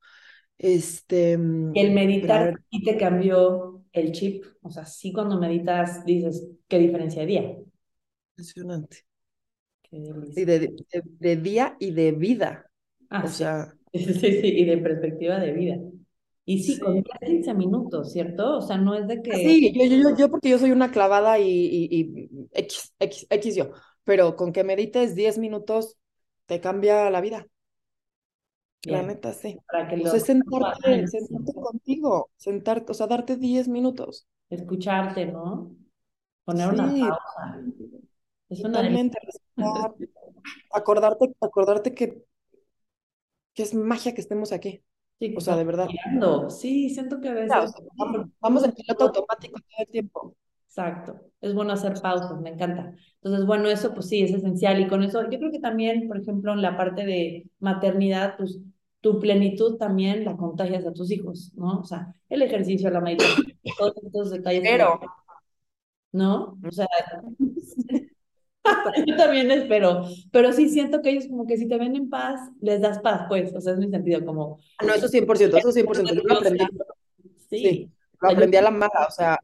Este. 0.58 1.34
El 1.34 1.94
meditar 1.94 2.60
y 2.70 2.84
te 2.84 2.98
cambió 2.98 3.84
el 3.94 4.12
chip. 4.12 4.44
O 4.62 4.70
sea, 4.70 4.86
sí 4.86 5.14
cuando 5.14 5.40
meditas 5.40 6.04
dices, 6.04 6.46
¿qué 6.68 6.78
diferencia 6.78 7.22
de 7.22 7.28
día? 7.28 7.56
Impresionante. 8.32 9.06
Sí, 9.90 10.46
de, 10.46 10.76
de 10.92 11.36
día 11.38 11.76
y 11.80 11.92
de 11.92 12.12
vida. 12.12 12.69
Ah, 13.10 13.24
o 13.26 13.28
sea. 13.28 13.74
Sí, 13.92 14.06
sí, 14.06 14.14
sí, 14.14 14.42
y 14.44 14.66
de 14.66 14.78
perspectiva 14.78 15.40
de 15.40 15.52
vida. 15.52 15.78
Y 16.46 16.62
sí, 16.62 16.80
con 16.80 17.04
15 17.04 17.56
minutos, 17.56 18.12
¿cierto? 18.12 18.58
O 18.58 18.62
sea, 18.62 18.78
no 18.78 18.94
es 18.94 19.08
de 19.08 19.20
que... 19.24 19.36
Sí, 19.36 19.74
yo, 19.74 19.84
yo, 19.86 20.16
yo 20.16 20.30
porque 20.30 20.50
yo 20.50 20.60
soy 20.60 20.70
una 20.70 20.92
clavada 20.92 21.40
y, 21.40 21.48
y, 21.48 22.30
X, 22.54 22.94
X, 23.00 23.26
X 23.28 23.56
yo, 23.56 23.72
pero 24.04 24.36
con 24.36 24.54
que 24.54 24.64
medites 24.64 25.16
10 25.16 25.40
minutos 25.40 25.98
te 26.46 26.60
cambia 26.60 27.10
la 27.10 27.20
vida. 27.20 27.48
La 28.84 29.04
neta, 29.04 29.34
sí. 29.34 29.58
Para 29.72 29.88
que 29.88 29.98
lo... 29.98 30.12
sentarte, 30.12 31.08
sentarte 31.08 31.54
contigo, 31.54 32.30
sentarte, 32.38 32.92
o 32.92 32.96
sea, 32.96 33.08
darte 33.08 33.36
10 33.36 33.68
minutos. 33.68 34.28
Escucharte, 34.50 35.26
¿no? 35.26 35.76
Poner 36.46 36.70
una 36.70 36.86
pausa. 36.86 37.62
Es 38.50 38.62
Totalmente, 38.62 39.20
acordarte, 40.72 41.36
acordarte 41.42 41.94
que 41.94 42.24
es 43.64 43.74
magia 43.74 44.14
que 44.14 44.22
estemos 44.22 44.52
aquí. 44.52 44.84
Sí, 45.20 45.34
o 45.36 45.42
sea, 45.42 45.58
de 45.58 45.66
verdad. 45.66 45.88
Sí, 46.50 46.90
siento 46.90 47.20
que 47.20 47.30
a 47.30 47.34
veces... 47.34 47.74
vamos, 48.40 48.64
en 48.64 48.72
piloto 48.72 49.06
automático 49.06 49.60
todo 49.60 49.86
el 49.86 49.88
tiempo. 49.88 50.36
Exacto. 50.66 51.20
Es 51.42 51.54
bueno 51.54 51.74
hacer 51.74 52.00
pausas, 52.02 52.40
me 52.40 52.52
encanta. 52.52 52.94
Entonces, 53.16 53.46
bueno, 53.46 53.68
eso 53.68 53.94
pues 53.94 54.08
sí, 54.08 54.22
es 54.22 54.32
esencial. 54.32 54.80
Y 54.80 54.88
con 54.88 55.04
eso, 55.04 55.22
yo 55.30 55.38
creo 55.40 55.52
que 55.52 55.60
también, 55.60 56.08
por 56.08 56.18
ejemplo, 56.18 56.54
en 56.54 56.62
la 56.62 56.78
parte 56.78 57.06
de 57.06 57.50
maternidad, 57.60 58.38
pues 58.38 58.60
tu 59.02 59.20
plenitud 59.20 59.78
también 59.78 60.24
la 60.26 60.38
contagias 60.38 60.86
a 60.86 60.94
tus 60.94 61.12
hijos, 61.12 61.52
¿no? 61.56 61.80
O 61.80 61.84
sea, 61.84 62.14
el 62.30 62.42
ejercicio, 62.42 62.90
la 62.90 63.02
meditación, 63.02 63.58
todos 63.78 63.96
estos 64.04 64.32
detalles. 64.32 64.62
Pero... 64.64 65.00
¿No? 66.12 66.58
O 66.66 66.72
sea, 66.72 66.88
Yo 69.06 69.16
también 69.16 69.52
espero, 69.52 70.06
pero 70.32 70.54
sí 70.54 70.70
siento 70.70 71.02
que 71.02 71.12
ellos 71.12 71.28
como 71.28 71.46
que 71.46 71.58
si 71.58 71.68
te 71.68 71.78
ven 71.78 71.96
en 71.96 72.10
paz, 72.10 72.40
les 72.62 72.82
das 72.82 73.00
paz, 73.00 73.26
pues, 73.28 73.54
o 73.56 73.62
sea, 73.62 73.74
es 73.74 73.80
mi 73.80 73.90
sentido 73.90 74.26
como... 74.26 74.60
Ah, 74.78 74.86
no, 74.86 74.94
eso 74.94 75.08
100%, 75.08 75.58
eso 75.58 75.72
100%, 75.72 76.14
yo 76.16 76.22
lo 76.24 76.38
aprendí. 76.38 76.66
Sí. 77.50 77.92
lo 78.22 78.30
aprendí 78.30 78.58
a 78.58 78.62
la 78.62 78.72
mala, 78.72 79.08
o 79.08 79.12
sea, 79.12 79.40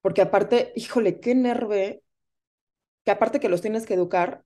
porque 0.00 0.22
aparte, 0.22 0.72
híjole, 0.76 1.20
qué 1.20 1.34
nerve, 1.34 2.02
que 3.04 3.10
aparte 3.10 3.40
que 3.40 3.48
los 3.48 3.60
tienes 3.60 3.86
que 3.86 3.94
educar, 3.94 4.44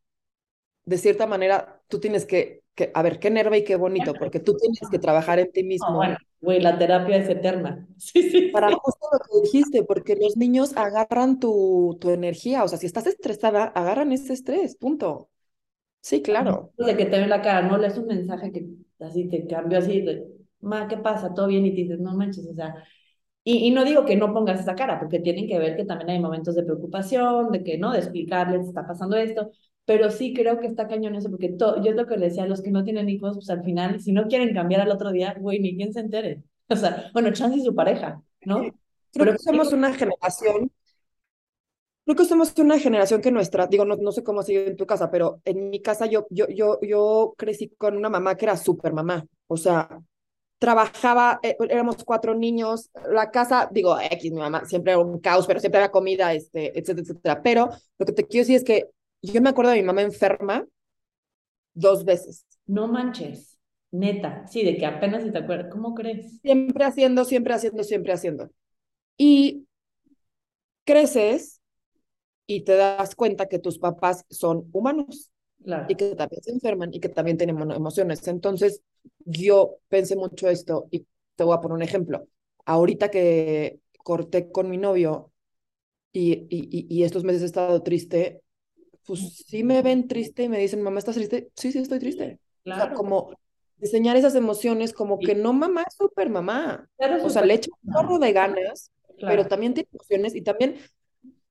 de 0.84 0.98
cierta 0.98 1.26
manera, 1.26 1.82
tú 1.88 2.00
tienes 2.00 2.26
que, 2.26 2.62
que 2.74 2.90
a 2.94 3.02
ver, 3.02 3.18
qué 3.18 3.30
nerve 3.30 3.58
y 3.58 3.64
qué 3.64 3.76
bonito, 3.76 4.14
porque 4.14 4.40
tú 4.40 4.56
tienes 4.56 4.80
que 4.90 4.98
trabajar 4.98 5.38
en 5.38 5.50
ti 5.52 5.62
mismo. 5.64 5.94
bueno, 5.94 6.16
güey, 6.40 6.60
la 6.60 6.78
terapia 6.78 7.16
es 7.16 7.28
eterna. 7.28 7.86
Sí, 7.98 8.30
sí. 8.30 8.48
Para 8.48 8.72
justo 8.72 9.06
lo 9.12 9.18
que 9.18 9.42
dijiste, 9.42 9.82
porque 9.84 10.16
los 10.16 10.36
niños 10.36 10.76
agarran 10.76 11.38
tu, 11.38 11.98
tu 12.00 12.10
energía, 12.10 12.64
o 12.64 12.68
sea, 12.68 12.78
si 12.78 12.86
estás 12.86 13.06
estresada, 13.06 13.64
agarran 13.64 14.12
ese 14.12 14.32
estrés, 14.32 14.76
punto. 14.76 15.28
Sí, 16.00 16.22
claro. 16.22 16.72
De 16.78 16.96
que 16.96 17.04
te 17.04 17.18
ve 17.18 17.26
la 17.26 17.42
cara, 17.42 17.62
no 17.62 17.76
lees 17.76 17.98
un 17.98 18.06
mensaje 18.06 18.50
que 18.52 18.66
así 19.00 19.28
te 19.28 19.46
cambió 19.46 19.78
así, 19.78 20.00
de, 20.00 20.26
ma, 20.60 20.88
¿qué 20.88 20.96
pasa? 20.96 21.34
¿Todo 21.34 21.48
bien? 21.48 21.66
Y 21.66 21.70
te 21.70 21.82
dices, 21.82 22.00
no 22.00 22.14
manches, 22.14 22.46
o 22.46 22.54
sea, 22.54 22.74
y, 23.44 23.68
y, 23.68 23.70
no 23.70 23.84
digo 23.84 24.04
que 24.04 24.16
no 24.16 24.32
pongas 24.34 24.60
esa 24.60 24.74
cara, 24.74 24.98
porque 24.98 25.18
tienen 25.18 25.48
que 25.48 25.58
ver 25.58 25.76
que 25.76 25.84
también 25.84 26.10
hay 26.10 26.20
momentos 26.20 26.54
de 26.54 26.62
preocupación, 26.62 27.50
de 27.50 27.64
que, 27.64 27.78
¿no? 27.78 27.92
De 27.92 27.98
explicarles, 27.98 28.66
está 28.66 28.86
pasando 28.86 29.16
esto, 29.16 29.50
pero 29.90 30.08
sí 30.08 30.32
creo 30.32 30.60
que 30.60 30.68
está 30.68 30.86
cañón 30.86 31.16
eso, 31.16 31.28
porque 31.30 31.48
todo, 31.48 31.82
yo 31.82 31.90
es 31.90 31.96
lo 31.96 32.06
que 32.06 32.16
le 32.16 32.26
decía 32.26 32.44
a 32.44 32.46
los 32.46 32.62
que 32.62 32.70
no 32.70 32.84
tienen 32.84 33.08
hijos, 33.08 33.34
pues 33.34 33.50
al 33.50 33.64
final, 33.64 34.00
si 34.00 34.12
no 34.12 34.28
quieren 34.28 34.54
cambiar 34.54 34.82
al 34.82 34.90
otro 34.92 35.10
día, 35.10 35.34
güey, 35.36 35.58
ni 35.58 35.74
quien 35.74 35.92
se 35.92 35.98
entere. 35.98 36.44
O 36.68 36.76
sea, 36.76 37.10
bueno, 37.12 37.32
chance 37.32 37.58
y 37.58 37.64
su 37.64 37.74
pareja, 37.74 38.22
¿no? 38.42 38.72
Creo 39.12 39.32
que 39.32 39.40
somos 39.40 39.72
una 39.72 39.92
generación, 39.92 40.70
creo 42.04 42.16
que 42.16 42.24
somos 42.24 42.56
una 42.56 42.78
generación 42.78 43.20
que 43.20 43.32
nuestra, 43.32 43.66
digo, 43.66 43.84
no, 43.84 43.96
no 43.96 44.12
sé 44.12 44.22
cómo 44.22 44.44
sigue 44.44 44.68
en 44.68 44.76
tu 44.76 44.86
casa, 44.86 45.10
pero 45.10 45.40
en 45.44 45.70
mi 45.70 45.82
casa 45.82 46.06
yo, 46.06 46.24
yo, 46.30 46.46
yo, 46.46 46.78
yo 46.82 47.34
crecí 47.36 47.70
con 47.70 47.96
una 47.96 48.08
mamá 48.08 48.36
que 48.36 48.44
era 48.44 48.56
súper 48.56 48.92
mamá, 48.92 49.26
o 49.48 49.56
sea, 49.56 49.88
trabajaba, 50.60 51.40
eh, 51.42 51.56
éramos 51.68 52.04
cuatro 52.04 52.36
niños, 52.36 52.90
la 53.10 53.32
casa, 53.32 53.68
digo, 53.72 53.98
X, 54.00 54.30
mi 54.30 54.38
mamá, 54.38 54.64
siempre 54.66 54.92
era 54.92 55.00
un 55.00 55.18
caos, 55.18 55.48
pero 55.48 55.58
siempre 55.58 55.80
había 55.80 55.90
comida, 55.90 56.32
este, 56.32 56.78
etcétera, 56.78 57.02
etcétera. 57.02 57.42
Pero 57.42 57.70
lo 57.98 58.06
que 58.06 58.12
te 58.12 58.24
quiero 58.24 58.42
decir 58.42 58.54
es 58.54 58.62
que 58.62 58.90
yo 59.22 59.40
me 59.40 59.50
acuerdo 59.50 59.72
de 59.72 59.78
mi 59.78 59.84
mamá 59.86 60.02
enferma 60.02 60.66
dos 61.74 62.04
veces. 62.04 62.46
No 62.66 62.86
manches, 62.88 63.58
neta, 63.90 64.46
sí, 64.46 64.64
de 64.64 64.76
que 64.76 64.86
apenas 64.86 65.22
se 65.24 65.32
te 65.32 65.38
acuerdas, 65.38 65.70
¿cómo 65.72 65.94
crees? 65.94 66.40
Siempre 66.40 66.84
haciendo, 66.84 67.24
siempre 67.24 67.54
haciendo, 67.54 67.82
siempre 67.84 68.12
haciendo. 68.12 68.50
Y 69.16 69.66
creces 70.84 71.60
y 72.46 72.62
te 72.62 72.74
das 72.76 73.14
cuenta 73.14 73.46
que 73.48 73.58
tus 73.58 73.78
papás 73.78 74.24
son 74.30 74.68
humanos. 74.72 75.30
Claro. 75.62 75.86
Y 75.90 75.96
que 75.96 76.14
también 76.16 76.42
se 76.42 76.52
enferman 76.52 76.94
y 76.94 77.00
que 77.00 77.08
también 77.08 77.36
tienen 77.36 77.60
emociones. 77.72 78.26
Entonces, 78.28 78.82
yo 79.24 79.78
pensé 79.88 80.16
mucho 80.16 80.48
esto 80.48 80.88
y 80.90 81.06
te 81.36 81.44
voy 81.44 81.56
a 81.56 81.60
poner 81.60 81.76
un 81.76 81.82
ejemplo. 81.82 82.26
Ahorita 82.64 83.10
que 83.10 83.80
corté 84.04 84.50
con 84.50 84.70
mi 84.70 84.78
novio 84.78 85.32
y, 86.12 86.46
y, 86.50 86.86
y 86.88 87.04
estos 87.04 87.24
meses 87.24 87.42
he 87.42 87.46
estado 87.46 87.82
triste, 87.82 88.42
pues 89.10 89.44
sí 89.44 89.64
me 89.64 89.82
ven 89.82 90.06
triste 90.06 90.44
y 90.44 90.48
me 90.48 90.56
dicen, 90.56 90.82
mamá, 90.82 91.00
¿estás 91.00 91.16
triste? 91.16 91.50
Sí, 91.56 91.72
sí, 91.72 91.80
estoy 91.80 91.98
triste. 91.98 92.38
Claro. 92.62 92.80
O 92.80 92.86
sea, 92.86 92.94
como 92.94 93.34
diseñar 93.76 94.16
esas 94.16 94.36
emociones 94.36 94.92
como 94.92 95.18
que 95.18 95.34
no, 95.34 95.52
mamá 95.52 95.82
es 95.82 95.96
súper 95.96 96.30
mamá. 96.30 96.88
o 97.24 97.28
sea, 97.28 97.44
le 97.44 97.54
echo 97.54 97.72
un 97.82 97.92
chorro 97.92 98.20
de 98.20 98.32
ganas, 98.32 98.92
pero 99.18 99.48
también 99.48 99.74
tiene 99.74 99.88
emociones 99.92 100.36
y 100.36 100.42
también 100.42 100.76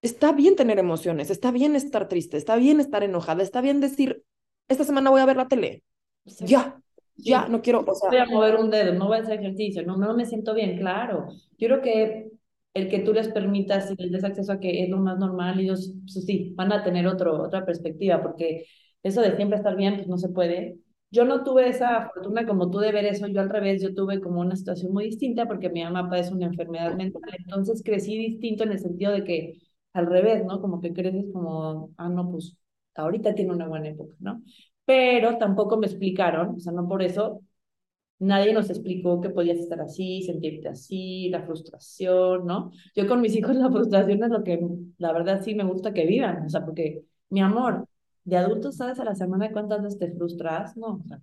está 0.01 0.31
bien 0.31 0.55
tener 0.55 0.79
emociones, 0.79 1.31
está 1.31 1.51
bien 1.51 1.75
estar 1.75 2.07
triste, 2.07 2.37
está 2.37 2.55
bien 2.55 2.79
estar 2.79 3.03
enojada, 3.03 3.43
está 3.43 3.59
bien 3.59 3.81
decir, 3.81 4.23
esta 4.69 4.85
semana 4.85 5.09
voy 5.09 5.19
a 5.19 5.25
ver 5.25 5.35
la 5.35 5.49
tele. 5.49 5.83
Ya, 6.39 6.79
ya, 7.17 7.49
no 7.49 7.61
quiero, 7.61 7.83
o 7.85 7.93
sea, 7.93 8.09
voy 8.09 8.19
a 8.19 8.25
mover 8.25 8.55
un 8.55 8.69
dedo, 8.69 8.93
no 8.93 9.07
voy 9.07 9.17
a 9.17 9.21
hacer 9.21 9.37
ejercicio, 9.37 9.85
no, 9.85 9.97
no 9.97 10.13
me 10.13 10.25
siento 10.25 10.53
bien, 10.53 10.77
claro. 10.77 11.27
Yo 11.57 11.67
creo 11.67 11.81
que 11.81 12.31
el 12.73 12.89
que 12.89 12.99
tú 12.99 13.13
les 13.13 13.29
permitas 13.29 13.91
y 13.91 13.95
les 14.01 14.11
des 14.11 14.23
acceso 14.23 14.51
a 14.53 14.59
que 14.59 14.83
es 14.83 14.89
lo 14.89 14.97
más 14.97 15.17
normal, 15.17 15.59
ellos 15.59 15.93
pues, 16.03 16.25
sí, 16.25 16.53
van 16.55 16.71
a 16.71 16.83
tener 16.83 17.07
otro, 17.07 17.41
otra 17.43 17.65
perspectiva, 17.65 18.21
porque 18.21 18.65
eso 19.03 19.21
de 19.21 19.35
siempre 19.35 19.57
estar 19.57 19.75
bien, 19.75 19.95
pues 19.95 20.07
no 20.07 20.17
se 20.17 20.29
puede. 20.29 20.77
Yo 21.11 21.25
no 21.25 21.43
tuve 21.43 21.67
esa 21.69 22.09
fortuna 22.13 22.45
como 22.45 22.69
tú 22.69 22.77
de 22.79 22.91
ver 22.91 23.05
eso, 23.05 23.27
yo 23.27 23.41
al 23.41 23.49
revés, 23.49 23.81
yo 23.81 23.95
tuve 23.95 24.21
como 24.21 24.41
una 24.41 24.55
situación 24.55 24.93
muy 24.93 25.05
distinta 25.05 25.47
porque 25.47 25.69
mi 25.69 25.83
mamá 25.83 26.07
padece 26.09 26.33
una 26.33 26.45
enfermedad 26.45 26.95
mental, 26.95 27.21
entonces 27.39 27.81
crecí 27.83 28.15
distinto 28.17 28.63
en 28.63 28.71
el 28.73 28.79
sentido 28.79 29.11
de 29.11 29.23
que 29.23 29.59
al 29.93 30.05
revés, 30.07 30.45
¿no? 30.45 30.61
Como 30.61 30.79
que 30.81 30.93
creces 30.93 31.25
como, 31.33 31.91
ah, 31.97 32.09
no, 32.09 32.29
pues 32.31 32.55
ahorita 32.95 33.33
tiene 33.35 33.51
una 33.53 33.67
buena 33.67 33.89
época, 33.89 34.15
¿no? 34.19 34.43
Pero 34.85 35.37
tampoco 35.37 35.77
me 35.77 35.87
explicaron, 35.87 36.55
o 36.55 36.59
sea, 36.59 36.73
no 36.73 36.87
por 36.87 37.01
eso, 37.01 37.41
nadie 38.19 38.53
nos 38.53 38.69
explicó 38.69 39.21
que 39.21 39.29
podías 39.29 39.57
estar 39.59 39.79
así, 39.81 40.23
sentirte 40.23 40.69
así, 40.69 41.29
la 41.29 41.43
frustración, 41.43 42.45
¿no? 42.45 42.71
Yo 42.95 43.07
con 43.07 43.21
mis 43.21 43.35
hijos 43.35 43.55
la 43.55 43.71
frustración 43.71 44.23
es 44.23 44.29
lo 44.29 44.43
que, 44.43 44.59
la 44.97 45.13
verdad, 45.13 45.41
sí 45.43 45.55
me 45.55 45.63
gusta 45.63 45.93
que 45.93 46.05
vivan, 46.05 46.45
o 46.45 46.49
sea, 46.49 46.65
porque, 46.65 47.03
mi 47.29 47.41
amor, 47.41 47.87
de 48.23 48.37
adultos, 48.37 48.77
¿sabes 48.77 48.99
a 48.99 49.05
la 49.05 49.15
semana 49.15 49.51
cuántas 49.51 49.81
veces 49.81 49.99
te 49.99 50.11
frustras? 50.11 50.75
No, 50.77 51.01
o 51.03 51.07
sea, 51.07 51.21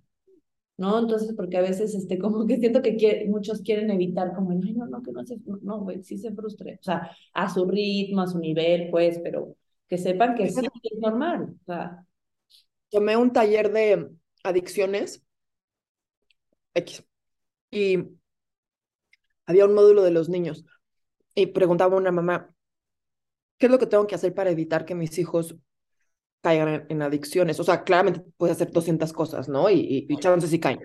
¿no? 0.77 0.99
Entonces, 0.99 1.33
porque 1.35 1.57
a 1.57 1.61
veces, 1.61 1.93
este, 1.95 2.17
como 2.19 2.45
que 2.45 2.57
siento 2.57 2.81
que 2.81 3.25
muchos 3.29 3.61
quieren 3.61 3.91
evitar, 3.91 4.33
como, 4.33 4.51
ay, 4.51 4.73
no, 4.73 4.87
no, 4.87 5.01
que 5.01 5.11
no 5.11 5.25
se, 5.25 5.37
no, 5.61 5.81
güey, 5.81 6.03
sí 6.03 6.17
se 6.17 6.33
frustre, 6.33 6.79
o 6.81 6.83
sea, 6.83 7.11
a 7.33 7.49
su 7.49 7.65
ritmo, 7.65 8.21
a 8.21 8.27
su 8.27 8.39
nivel, 8.39 8.89
pues, 8.89 9.19
pero 9.23 9.55
que 9.87 9.97
sepan 9.97 10.35
que 10.35 10.49
sí 10.49 10.59
es 10.65 10.99
normal, 10.99 11.55
o 11.61 11.65
sea. 11.65 12.03
Tomé 12.89 13.17
un 13.17 13.33
taller 13.33 13.71
de 13.73 14.09
adicciones, 14.43 15.21
X, 16.77 17.03
y 17.71 17.99
había 19.45 19.65
un 19.65 19.73
módulo 19.73 20.03
de 20.03 20.11
los 20.11 20.29
niños, 20.29 20.65
y 21.35 21.47
preguntaba 21.47 21.95
a 21.95 21.99
una 21.99 22.11
mamá, 22.11 22.53
¿qué 23.57 23.67
es 23.67 23.71
lo 23.71 23.79
que 23.79 23.87
tengo 23.87 24.07
que 24.07 24.15
hacer 24.15 24.33
para 24.33 24.51
evitar 24.51 24.85
que 24.85 24.95
mis 24.95 25.17
hijos 25.17 25.55
caigan 26.41 26.85
en, 26.87 27.01
adicciones. 27.01 27.59
O 27.59 27.63
sea, 27.63 27.83
claramente 27.83 28.23
puede 28.37 28.53
hacer 28.53 28.71
200 28.71 29.11
cosas, 29.13 29.49
¿no? 29.49 29.69
Y, 29.69 30.05
y, 30.07 30.17
chances 30.17 30.49
sí 30.49 30.59
caen. 30.59 30.79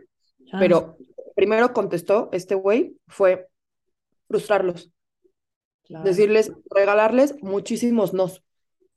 Pero 0.59 0.97
primero 1.35 1.73
contestó 1.73 2.29
este 2.33 2.55
güey 2.55 2.97
fue 3.07 3.49
frustrarlos. 4.29 4.91
Decirles, 5.89 6.53
regalarles 6.71 7.35
muchísimos 7.43 8.13
nos. 8.13 8.43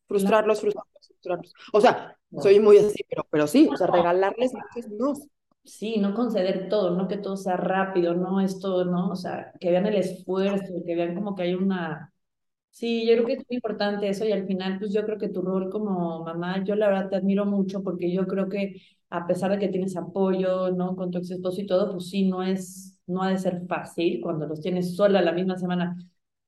Frustrarlos, 0.08 0.62
frustrarlos, 0.62 1.08
frustrarlos. 1.08 1.53
O 1.73 1.81
sea, 1.81 2.17
soy 2.41 2.60
muy 2.60 2.77
así, 2.77 3.05
pero, 3.10 3.27
pero 3.29 3.47
sí, 3.47 3.69
o 3.71 3.75
sea, 3.75 3.88
regalarles 3.88 4.53
muchos 4.53 4.91
nos. 4.91 5.27
Sí, 5.65 5.97
no 5.97 6.13
conceder 6.13 6.69
todo, 6.69 6.91
no 6.95 7.08
que 7.08 7.17
todo 7.17 7.36
sea 7.38 7.58
rápido, 7.58 8.13
no 8.13 8.39
esto, 8.39 8.86
no, 8.86 9.10
o 9.10 9.15
sea, 9.15 9.51
que 9.60 9.71
vean 9.71 9.88
el 9.88 9.95
esfuerzo, 9.95 10.73
que 10.86 10.95
vean 10.95 11.15
como 11.15 11.36
que 11.36 11.43
hay 11.43 11.56
una, 11.56 12.12
Sí, 12.71 13.08
yo 13.08 13.13
creo 13.15 13.25
que 13.28 13.34
es 13.34 13.39
muy 13.49 13.58
importante 13.58 14.10
eso 14.10 14.25
y 14.25 14.32
al 14.34 14.47
final, 14.47 14.80
pues 14.80 14.93
yo 14.93 15.06
creo 15.06 15.17
que 15.19 15.30
tu 15.30 15.41
rol 15.43 15.69
como 15.71 16.23
mamá, 16.25 16.63
yo 16.65 16.75
la 16.75 16.88
verdad 16.89 17.10
te 17.10 17.17
admiro 17.17 17.45
mucho 17.45 17.84
porque 17.84 18.12
yo 18.13 18.28
creo 18.28 18.49
que 18.49 18.82
a 19.10 19.28
pesar 19.28 19.51
de 19.51 19.60
que 19.60 19.69
tienes 19.69 19.97
apoyo, 19.97 20.71
¿no? 20.71 20.95
Con 20.95 21.12
tu 21.12 21.19
ex 21.19 21.32
esposo 21.32 21.62
y 21.62 21.67
todo, 21.67 21.91
pues 21.93 22.10
sí, 22.10 22.28
no 22.30 22.43
es, 22.43 22.99
no 23.08 23.23
ha 23.23 23.32
de 23.32 23.39
ser 23.39 23.67
fácil 23.67 24.21
cuando 24.21 24.47
los 24.47 24.62
tienes 24.62 24.95
sola 24.95 25.21
la 25.21 25.34
misma 25.34 25.58
semana. 25.58 25.97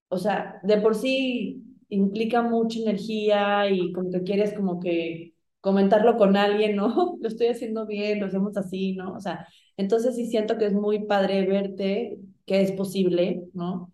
O 0.09 0.17
sea, 0.17 0.59
de 0.63 0.77
por 0.81 0.95
sí 0.95 1.63
implica 1.89 2.41
mucha 2.41 2.79
energía 2.79 3.69
y 3.69 3.91
como 3.93 4.11
que 4.11 4.23
quieres 4.23 4.53
como 4.53 4.79
que 4.79 5.35
comentarlo 5.61 6.17
con 6.17 6.37
alguien, 6.37 6.75
¿no? 6.75 7.17
Lo 7.21 7.27
estoy 7.27 7.47
haciendo 7.47 7.85
bien, 7.85 8.19
lo 8.19 8.27
hacemos 8.27 8.57
así, 8.57 8.93
¿no? 8.95 9.13
O 9.13 9.19
sea, 9.19 9.47
entonces 9.77 10.15
sí 10.15 10.27
siento 10.27 10.57
que 10.57 10.65
es 10.65 10.73
muy 10.73 11.05
padre 11.05 11.45
verte 11.45 12.19
que 12.45 12.61
es 12.61 12.71
posible, 12.71 13.43
¿no? 13.53 13.91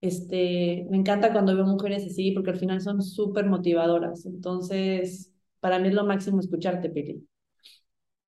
Este, 0.00 0.86
me 0.90 0.98
encanta 0.98 1.32
cuando 1.32 1.54
veo 1.56 1.66
mujeres 1.66 2.04
así 2.06 2.32
porque 2.32 2.50
al 2.50 2.58
final 2.58 2.80
son 2.80 3.02
súper 3.02 3.46
motivadoras. 3.46 4.26
Entonces, 4.26 5.32
para 5.60 5.78
mí 5.78 5.88
es 5.88 5.94
lo 5.94 6.04
máximo 6.04 6.40
escucharte, 6.40 6.90
Pili. 6.90 7.26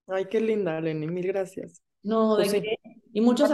Ay, 0.07 0.27
qué 0.27 0.41
linda, 0.41 0.81
Lenny, 0.81 1.07
mil 1.07 1.27
gracias. 1.27 1.83
No, 2.03 2.37
pues 2.37 2.53
de 2.53 2.63
qué. 2.63 2.77
Y 3.13 3.21
muchos 3.21 3.51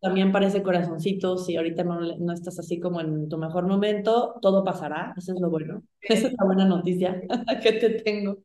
también 0.00 0.32
parece 0.32 0.62
corazoncitos 0.62 1.48
y 1.48 1.56
ahorita 1.56 1.84
no, 1.84 2.00
no 2.00 2.32
estás 2.32 2.58
así 2.58 2.80
como 2.80 3.00
en 3.00 3.28
tu 3.28 3.38
mejor 3.38 3.66
momento, 3.66 4.34
todo 4.42 4.64
pasará, 4.64 5.14
eso 5.16 5.32
es 5.32 5.40
lo 5.40 5.48
bueno. 5.48 5.82
Esa 6.00 6.28
es 6.28 6.34
la 6.38 6.44
buena 6.44 6.64
noticia 6.64 7.20
que 7.62 7.72
te 7.72 7.90
tengo. 7.90 8.38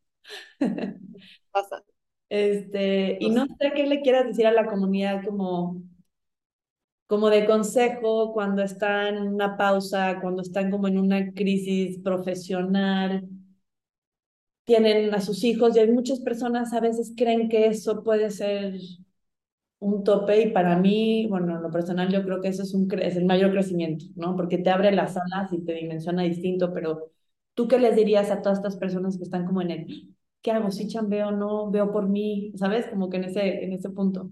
Pasa. 1.52 1.84
Este, 2.30 3.18
y 3.20 3.30
no 3.32 3.46
sé 3.60 3.74
qué 3.76 3.86
le 3.86 4.02
quieras 4.02 4.26
decir 4.28 4.48
a 4.48 4.52
la 4.52 4.66
comunidad 4.66 5.24
como 5.26 5.82
como 7.08 7.30
de 7.30 7.46
consejo 7.46 8.34
cuando 8.34 8.64
están 8.64 9.16
en 9.18 9.28
una 9.34 9.56
pausa, 9.58 10.20
cuando 10.22 10.42
están 10.42 10.72
como 10.72 10.88
en 10.88 10.98
una 10.98 11.32
crisis 11.34 12.00
profesional, 12.00 13.28
tienen 14.66 15.14
a 15.14 15.22
sus 15.22 15.44
hijos 15.44 15.76
y 15.76 15.80
hay 15.80 15.92
muchas 15.92 16.20
personas 16.20 16.74
a 16.74 16.80
veces 16.80 17.14
creen 17.18 17.48
que 17.50 17.68
eso 17.68 18.04
puede 18.04 18.30
ser 18.32 18.74
un 19.80 20.04
tope 20.04 20.42
y 20.42 20.52
para 20.52 20.78
mí, 20.78 21.28
bueno, 21.30 21.56
en 21.58 21.64
lo 21.64 21.72
personal 21.72 22.10
yo 22.12 22.24
creo 22.24 22.40
que 22.42 22.50
eso 22.50 22.64
es, 22.64 22.74
un 22.74 22.88
es 23.00 23.16
el 23.16 23.26
mayor 23.26 23.52
crecimiento, 23.52 24.06
¿no? 24.16 24.36
Porque 24.36 24.58
te 24.60 24.70
abre 24.70 24.92
las 24.92 25.18
alas 25.18 25.52
y 25.54 25.64
te 25.66 25.74
dimensiona 25.74 26.24
distinto, 26.24 26.72
pero 26.74 27.12
¿tú 27.56 27.68
qué 27.68 27.80
les 27.80 27.96
dirías 27.96 28.32
a 28.32 28.42
todas 28.42 28.60
estas 28.60 28.78
personas 28.78 29.18
que 29.18 29.24
están 29.24 29.46
como 29.46 29.62
en 29.62 29.72
el, 29.72 30.16
¿qué 30.42 30.52
hago? 30.52 30.72
¿Si 30.72 30.88
chambeo 30.88 31.30
o 31.30 31.32
no? 31.32 31.72
¿Veo 31.72 31.92
por 31.92 32.08
mí? 32.10 32.52
¿Sabes? 32.56 32.88
Como 32.88 33.10
que 33.10 33.18
en 33.18 33.26
ese, 33.26 33.64
en 33.64 33.74
ese 33.74 33.90
punto. 33.90 34.30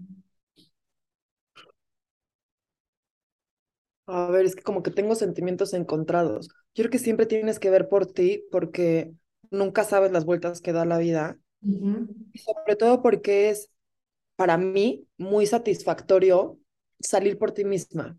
A 4.06 4.26
ver, 4.30 4.44
es 4.44 4.56
que 4.56 4.62
como 4.62 4.82
que 4.82 4.90
tengo 4.90 5.14
sentimientos 5.14 5.72
encontrados. 5.72 6.48
Yo 6.74 6.82
creo 6.82 6.90
que 6.90 6.98
siempre 6.98 7.26
tienes 7.26 7.60
que 7.60 7.70
ver 7.70 7.88
por 7.88 8.06
ti 8.06 8.44
porque 8.50 9.12
nunca 9.50 9.84
sabes 9.84 10.10
las 10.10 10.24
vueltas 10.24 10.60
que 10.60 10.72
da 10.72 10.84
la 10.84 10.98
vida. 10.98 11.38
Y 12.32 12.38
sobre 12.40 12.76
todo 12.76 13.02
porque 13.02 13.50
es, 13.50 13.70
para 14.36 14.58
mí, 14.58 15.06
muy 15.18 15.46
satisfactorio 15.46 16.58
salir 17.00 17.38
por 17.38 17.52
ti 17.52 17.64
misma. 17.64 18.18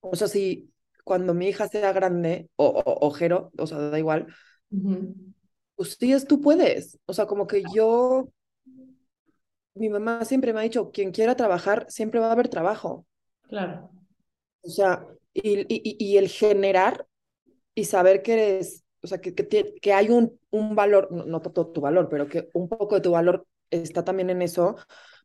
O 0.00 0.16
sea, 0.16 0.28
si 0.28 0.70
cuando 1.08 1.32
mi 1.32 1.48
hija 1.48 1.68
sea 1.68 1.94
grande 1.94 2.50
o, 2.56 2.82
o, 2.84 3.10
Jero, 3.12 3.50
o 3.56 3.66
sea, 3.66 3.78
da 3.78 3.98
igual, 3.98 4.26
pues 5.74 5.96
sí, 5.98 6.12
es, 6.12 6.26
tú 6.26 6.42
puedes. 6.42 6.98
O 7.06 7.14
sea, 7.14 7.24
como 7.24 7.46
que 7.46 7.62
yo, 7.74 8.28
mi 9.74 9.88
mamá 9.88 10.26
siempre 10.26 10.52
me 10.52 10.60
ha 10.60 10.64
dicho, 10.64 10.90
quien 10.90 11.10
quiera 11.10 11.34
trabajar, 11.34 11.86
siempre 11.88 12.20
va 12.20 12.28
a 12.28 12.32
haber 12.32 12.48
trabajo. 12.48 13.06
Claro. 13.48 13.90
O 14.60 14.68
sea, 14.68 15.06
y, 15.32 15.60
y, 15.60 15.96
y 15.98 16.18
el 16.18 16.28
generar 16.28 17.06
y 17.74 17.84
saber 17.84 18.20
que 18.22 18.34
eres, 18.34 18.84
o 19.02 19.06
sea, 19.06 19.18
que, 19.22 19.34
que, 19.34 19.76
que 19.80 19.92
hay 19.94 20.10
un, 20.10 20.38
un 20.50 20.74
valor, 20.76 21.10
no, 21.10 21.40
todo 21.40 21.68
tu 21.68 21.80
valor, 21.80 22.08
pero 22.10 22.28
que 22.28 22.50
un 22.52 22.68
poco 22.68 22.96
de 22.96 23.00
tu 23.00 23.12
valor 23.12 23.46
está 23.70 24.04
también 24.04 24.28
en 24.28 24.42
eso, 24.42 24.76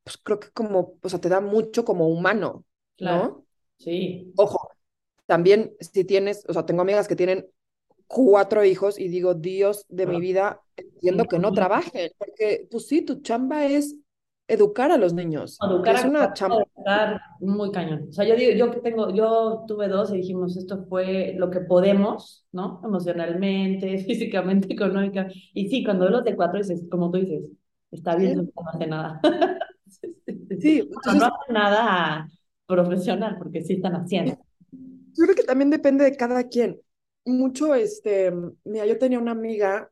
pues 0.01 0.17
creo 0.17 0.39
que 0.39 0.49
como, 0.51 0.97
o 1.01 1.09
sea, 1.09 1.19
te 1.19 1.27
da 1.27 1.41
mucho 1.41 1.83
como 1.83 2.07
humano, 2.07 2.63
¿no? 2.99 3.45
Sí. 3.79 4.31
Ojo, 4.37 4.69
también 5.25 5.73
si 5.79 6.03
tienes, 6.03 6.43
o 6.47 6.53
sea, 6.53 6.65
tengo 6.65 6.81
amigas 6.81 7.07
que 7.07 7.15
tienen 7.15 7.47
cuatro 8.07 8.63
hijos 8.63 8.99
y 8.99 9.07
digo, 9.07 9.33
Dios 9.33 9.85
de 9.89 10.05
mi 10.05 10.19
vida, 10.19 10.61
entiendo 10.75 11.25
que 11.25 11.39
no 11.39 11.51
trabajen, 11.51 12.11
porque 12.17 12.67
pues 12.69 12.87
sí, 12.87 13.01
tu 13.01 13.21
chamba 13.21 13.65
es 13.65 13.95
educar 14.47 14.91
a 14.91 14.97
los 14.97 15.13
niños. 15.13 15.57
Educar 15.65 15.95
es 15.95 16.05
una 16.05 16.33
chamba. 16.33 16.63
muy 17.39 17.71
cañón. 17.71 18.07
O 18.09 18.13
sea, 18.13 18.25
yo 18.25 18.35
digo, 18.35 18.51
yo 18.51 18.81
tengo, 18.81 19.09
yo 19.09 19.63
tuve 19.67 19.87
dos 19.87 20.11
y 20.13 20.17
dijimos, 20.17 20.57
esto 20.57 20.85
fue 20.87 21.35
lo 21.37 21.49
que 21.49 21.61
podemos, 21.61 22.45
¿no? 22.51 22.81
Emocionalmente, 22.83 23.97
físicamente, 24.05 24.73
económica. 24.73 25.27
Y 25.53 25.69
sí, 25.69 25.83
cuando 25.83 26.09
los 26.09 26.23
de 26.23 26.35
cuatro 26.35 26.59
dices, 26.59 26.83
como 26.89 27.09
tú 27.09 27.19
dices, 27.19 27.49
está 27.91 28.15
bien, 28.15 28.51
no 28.55 28.69
hace 28.69 28.87
nada. 28.87 29.21
sí, 30.59 30.79
entonces, 30.79 31.15
no 31.15 31.25
hace 31.25 31.53
nada 31.53 32.29
profesional, 32.65 33.37
porque 33.37 33.61
sí 33.61 33.73
están 33.73 33.95
haciendo. 33.95 34.37
Yo 35.15 35.23
creo 35.23 35.35
que 35.35 35.43
también 35.43 35.69
depende 35.69 36.03
de 36.03 36.15
cada 36.15 36.47
quien. 36.47 36.81
Mucho, 37.25 37.73
este, 37.75 38.31
mira, 38.63 38.85
yo 38.85 38.97
tenía 38.97 39.19
una 39.19 39.31
amiga 39.31 39.91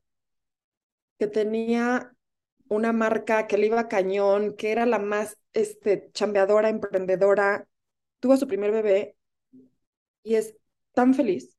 que 1.17 1.27
tenía 1.27 2.13
una 2.67 2.93
marca 2.93 3.47
que 3.47 3.57
le 3.57 3.67
iba 3.67 3.87
cañón, 3.87 4.55
que 4.55 4.71
era 4.71 4.85
la 4.85 4.99
más 4.99 5.37
este, 5.53 6.09
chambeadora, 6.13 6.69
emprendedora, 6.69 7.67
tuvo 8.19 8.37
su 8.37 8.47
primer 8.47 8.71
bebé 8.71 9.15
y 10.23 10.35
es 10.35 10.55
tan 10.93 11.13
feliz. 11.13 11.55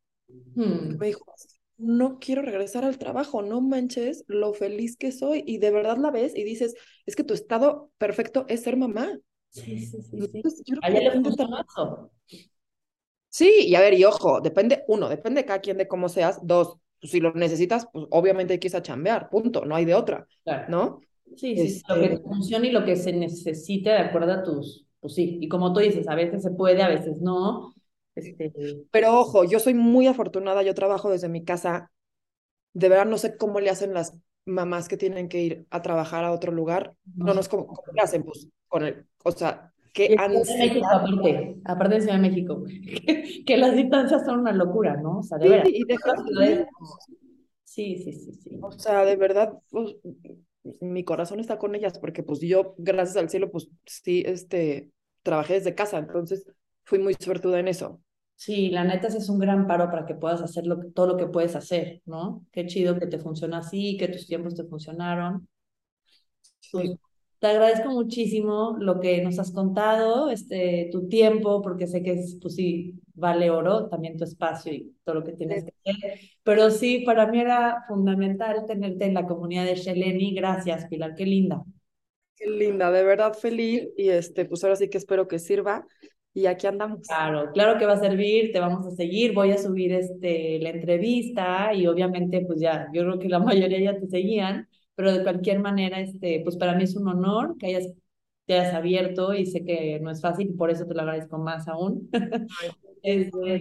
Hmm. 0.54 0.96
Me 0.98 1.08
dijo, 1.08 1.24
no 1.76 2.18
quiero 2.18 2.42
regresar 2.42 2.84
al 2.84 2.98
trabajo, 2.98 3.42
no 3.42 3.60
manches 3.60 4.24
lo 4.26 4.54
feliz 4.54 4.96
que 4.96 5.12
soy. 5.12 5.42
Y 5.46 5.58
de 5.58 5.70
verdad 5.70 5.98
la 5.98 6.10
ves 6.10 6.32
y 6.34 6.44
dices, 6.44 6.74
es 7.06 7.16
que 7.16 7.24
tu 7.24 7.34
estado 7.34 7.90
perfecto 7.98 8.46
es 8.48 8.62
ser 8.62 8.76
mamá. 8.76 9.18
Sí, 9.50 9.84
sí, 9.84 10.00
sí. 10.02 10.28
sí. 10.32 10.42
Yo 10.64 10.76
le 10.76 11.10
Sí, 13.32 13.50
y 13.66 13.74
a 13.76 13.80
ver, 13.80 13.94
y 13.94 14.04
ojo, 14.04 14.40
depende, 14.42 14.84
uno, 14.88 15.08
depende 15.08 15.40
de 15.42 15.46
cada 15.46 15.60
quien 15.60 15.78
de 15.78 15.88
cómo 15.88 16.08
seas. 16.10 16.38
Dos, 16.42 16.76
pues, 17.00 17.10
si 17.12 17.20
lo 17.20 17.32
necesitas, 17.32 17.88
pues 17.92 18.06
obviamente 18.10 18.52
hay 18.54 18.58
que 18.60 18.68
irse 18.68 18.76
a 18.76 18.82
chambear, 18.82 19.30
punto, 19.30 19.64
no 19.64 19.74
hay 19.74 19.84
de 19.86 19.94
otra, 19.94 20.28
Claro. 20.44 20.66
¿no? 20.66 21.00
Sí, 21.36 21.56
sí, 21.56 21.82
lo 21.88 21.98
que 22.00 22.08
Este, 22.08 22.16
te 22.16 22.18
funcione 22.22 22.68
y 22.68 22.72
lo 22.72 22.84
que 22.84 22.96
se 22.96 23.12
necesite 23.12 23.90
de 23.90 23.98
acuerdo 23.98 24.32
a 24.32 24.42
tus, 24.42 24.86
pues 25.00 25.14
sí, 25.14 25.38
y 25.40 25.48
como 25.48 25.72
tú 25.72 25.80
dices, 25.80 26.06
a 26.08 26.14
veces 26.14 26.42
se 26.42 26.50
puede, 26.50 26.82
a 26.82 26.88
veces 26.88 27.20
no. 27.22 27.74
Este, 28.14 28.52
pero 28.90 29.18
ojo, 29.18 29.44
yo 29.44 29.58
soy 29.58 29.74
muy 29.74 30.06
afortunada, 30.06 30.62
yo 30.62 30.74
trabajo 30.74 31.10
desde 31.10 31.28
mi 31.28 31.44
casa. 31.44 31.90
De 32.74 32.88
verdad 32.88 33.06
no 33.06 33.18
sé 33.18 33.36
cómo 33.36 33.60
le 33.60 33.70
hacen 33.70 33.94
las 33.94 34.16
mamás 34.46 34.88
que 34.88 34.96
tienen 34.98 35.28
que 35.28 35.40
ir 35.42 35.66
a 35.70 35.82
trabajar 35.82 36.24
a 36.24 36.32
otro 36.32 36.52
lugar. 36.52 36.96
no 37.16 37.26
No, 37.26 37.34
no 37.34 37.40
es 37.40 37.48
como, 37.48 37.66
¿cómo 37.66 37.82
le 37.94 38.02
hacen? 38.02 38.24
Pues 38.24 38.48
con 38.68 38.84
el, 38.84 39.06
o 39.24 39.32
sea, 39.32 39.71
qué 39.92 40.08
de 40.08 40.58
México, 40.58 40.86
aparte, 40.90 41.56
aparte 41.64 41.94
de 41.96 42.00
Ciudad 42.00 42.16
de 42.16 42.22
México, 42.22 42.64
que, 42.64 43.44
que 43.46 43.56
las 43.56 43.74
distancias 43.76 44.24
son 44.24 44.40
una 44.40 44.52
locura, 44.52 44.96
¿no? 44.96 45.18
O 45.18 45.22
sea, 45.22 45.38
de 45.38 45.48
Sí, 45.62 45.70
y 45.76 45.84
niños. 45.84 46.66
Sí, 47.64 47.96
sí, 48.04 48.12
sí, 48.12 48.32
sí. 48.34 48.50
O 48.60 48.70
sea, 48.72 49.04
de 49.04 49.16
verdad, 49.16 49.54
pues, 49.70 49.96
mi 50.80 51.04
corazón 51.04 51.40
está 51.40 51.58
con 51.58 51.74
ellas 51.74 51.98
porque 51.98 52.22
pues 52.22 52.40
yo, 52.40 52.74
gracias 52.78 53.16
al 53.16 53.30
cielo, 53.30 53.50
pues 53.50 53.68
sí, 53.86 54.22
este, 54.26 54.90
trabajé 55.22 55.54
desde 55.54 55.74
casa, 55.74 55.98
entonces 55.98 56.46
fui 56.84 56.98
muy 56.98 57.14
suertuda 57.18 57.58
en 57.58 57.68
eso. 57.68 58.00
Sí, 58.36 58.70
la 58.70 58.82
neta 58.84 59.06
es 59.08 59.28
un 59.28 59.38
gran 59.38 59.66
paro 59.68 59.88
para 59.90 60.04
que 60.04 60.14
puedas 60.16 60.42
hacer 60.42 60.66
lo 60.66 60.90
todo 60.92 61.06
lo 61.06 61.16
que 61.16 61.26
puedes 61.26 61.54
hacer, 61.54 62.02
¿no? 62.06 62.44
Qué 62.50 62.66
chido 62.66 62.98
que 62.98 63.06
te 63.06 63.18
funciona 63.18 63.58
así, 63.58 63.96
que 63.96 64.08
tus 64.08 64.26
tiempos 64.26 64.56
te 64.56 64.64
funcionaron. 64.64 65.48
Pues 66.70 66.90
Sí, 66.90 66.98
te 67.42 67.48
agradezco 67.48 67.90
muchísimo 67.90 68.76
lo 68.78 69.00
que 69.00 69.20
nos 69.20 69.36
has 69.40 69.50
contado, 69.50 70.30
este, 70.30 70.88
tu 70.92 71.08
tiempo, 71.08 71.60
porque 71.60 71.88
sé 71.88 72.00
que 72.00 72.12
es, 72.12 72.38
pues 72.40 72.54
sí, 72.54 72.94
vale 73.14 73.50
oro, 73.50 73.88
también 73.88 74.16
tu 74.16 74.22
espacio 74.22 74.72
y 74.72 74.94
todo 75.02 75.16
lo 75.16 75.24
que 75.24 75.32
tienes 75.32 75.64
que 75.64 75.72
hacer. 75.84 76.20
Pero 76.44 76.70
sí, 76.70 77.00
para 77.04 77.26
mí 77.26 77.40
era 77.40 77.82
fundamental 77.88 78.64
tenerte 78.68 79.06
en 79.06 79.14
la 79.14 79.26
comunidad 79.26 79.64
de 79.64 79.74
Sheleni. 79.74 80.36
Gracias, 80.36 80.86
Pilar, 80.86 81.16
qué 81.16 81.26
linda. 81.26 81.64
qué 82.36 82.48
linda, 82.48 82.92
de 82.92 83.02
verdad 83.02 83.34
feliz 83.34 83.88
y 83.96 84.10
este, 84.10 84.44
pues 84.44 84.62
ahora 84.62 84.76
sí 84.76 84.88
que 84.88 84.98
espero 84.98 85.26
que 85.26 85.40
sirva 85.40 85.84
y 86.32 86.46
aquí 86.46 86.68
andamos. 86.68 87.08
Claro, 87.08 87.50
claro 87.52 87.76
que 87.76 87.86
va 87.86 87.94
a 87.94 88.00
servir, 88.00 88.52
te 88.52 88.60
vamos 88.60 88.86
a 88.86 88.92
seguir, 88.92 89.34
voy 89.34 89.50
a 89.50 89.58
subir 89.58 89.92
este, 89.94 90.60
la 90.60 90.70
entrevista 90.70 91.74
y 91.74 91.88
obviamente 91.88 92.44
pues 92.46 92.60
ya, 92.60 92.86
yo 92.92 93.02
creo 93.02 93.18
que 93.18 93.28
la 93.28 93.38
mayoría 93.40 93.80
ya 93.80 93.98
te 93.98 94.06
seguían, 94.06 94.68
pero 94.94 95.12
de 95.12 95.22
cualquier 95.22 95.60
manera, 95.60 96.00
este, 96.00 96.40
pues 96.44 96.56
para 96.56 96.74
mí 96.74 96.84
es 96.84 96.96
un 96.96 97.08
honor 97.08 97.56
que 97.58 97.66
hayas, 97.68 97.88
te 98.46 98.54
hayas 98.54 98.74
abierto 98.74 99.34
y 99.34 99.46
sé 99.46 99.64
que 99.64 99.98
no 100.00 100.10
es 100.10 100.20
fácil 100.20 100.48
y 100.50 100.52
por 100.54 100.70
eso 100.70 100.86
te 100.86 100.94
lo 100.94 101.02
agradezco 101.02 101.38
más 101.38 101.68
aún. 101.68 102.10
Este, 103.02 103.60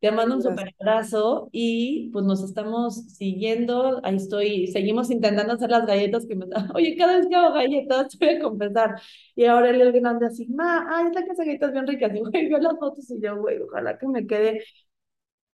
te 0.00 0.12
mando 0.12 0.36
un 0.36 0.42
super 0.42 0.74
abrazo 0.78 1.48
y 1.52 2.10
pues 2.12 2.24
nos 2.24 2.42
estamos 2.42 2.94
siguiendo. 3.14 4.00
Ahí 4.04 4.16
estoy, 4.16 4.66
seguimos 4.68 5.10
intentando 5.10 5.54
hacer 5.54 5.70
las 5.70 5.86
galletas 5.86 6.26
que 6.26 6.36
me 6.36 6.46
da. 6.46 6.68
Oye, 6.74 6.96
cada 6.96 7.16
vez 7.16 7.26
que 7.28 7.34
hago 7.34 7.54
galletas, 7.54 8.16
te 8.18 8.26
voy 8.26 8.36
a 8.36 8.40
confesar. 8.40 9.00
Y 9.34 9.44
ahora 9.46 9.70
el 9.70 9.92
grande 9.92 10.26
así, 10.26 10.46
ma, 10.48 10.86
ay, 10.88 11.06
es 11.08 11.14
la 11.14 11.24
que 11.24 11.30
hace 11.32 11.44
galletas 11.44 11.72
bien 11.72 11.86
ricas. 11.86 12.14
Y 12.14 12.20
güey, 12.20 12.30
veo 12.48 12.58
las 12.58 12.78
fotos 12.78 13.10
y 13.10 13.20
yo, 13.20 13.36
güey, 13.36 13.58
ojalá 13.60 13.98
que 13.98 14.06
me 14.08 14.26
quede 14.26 14.62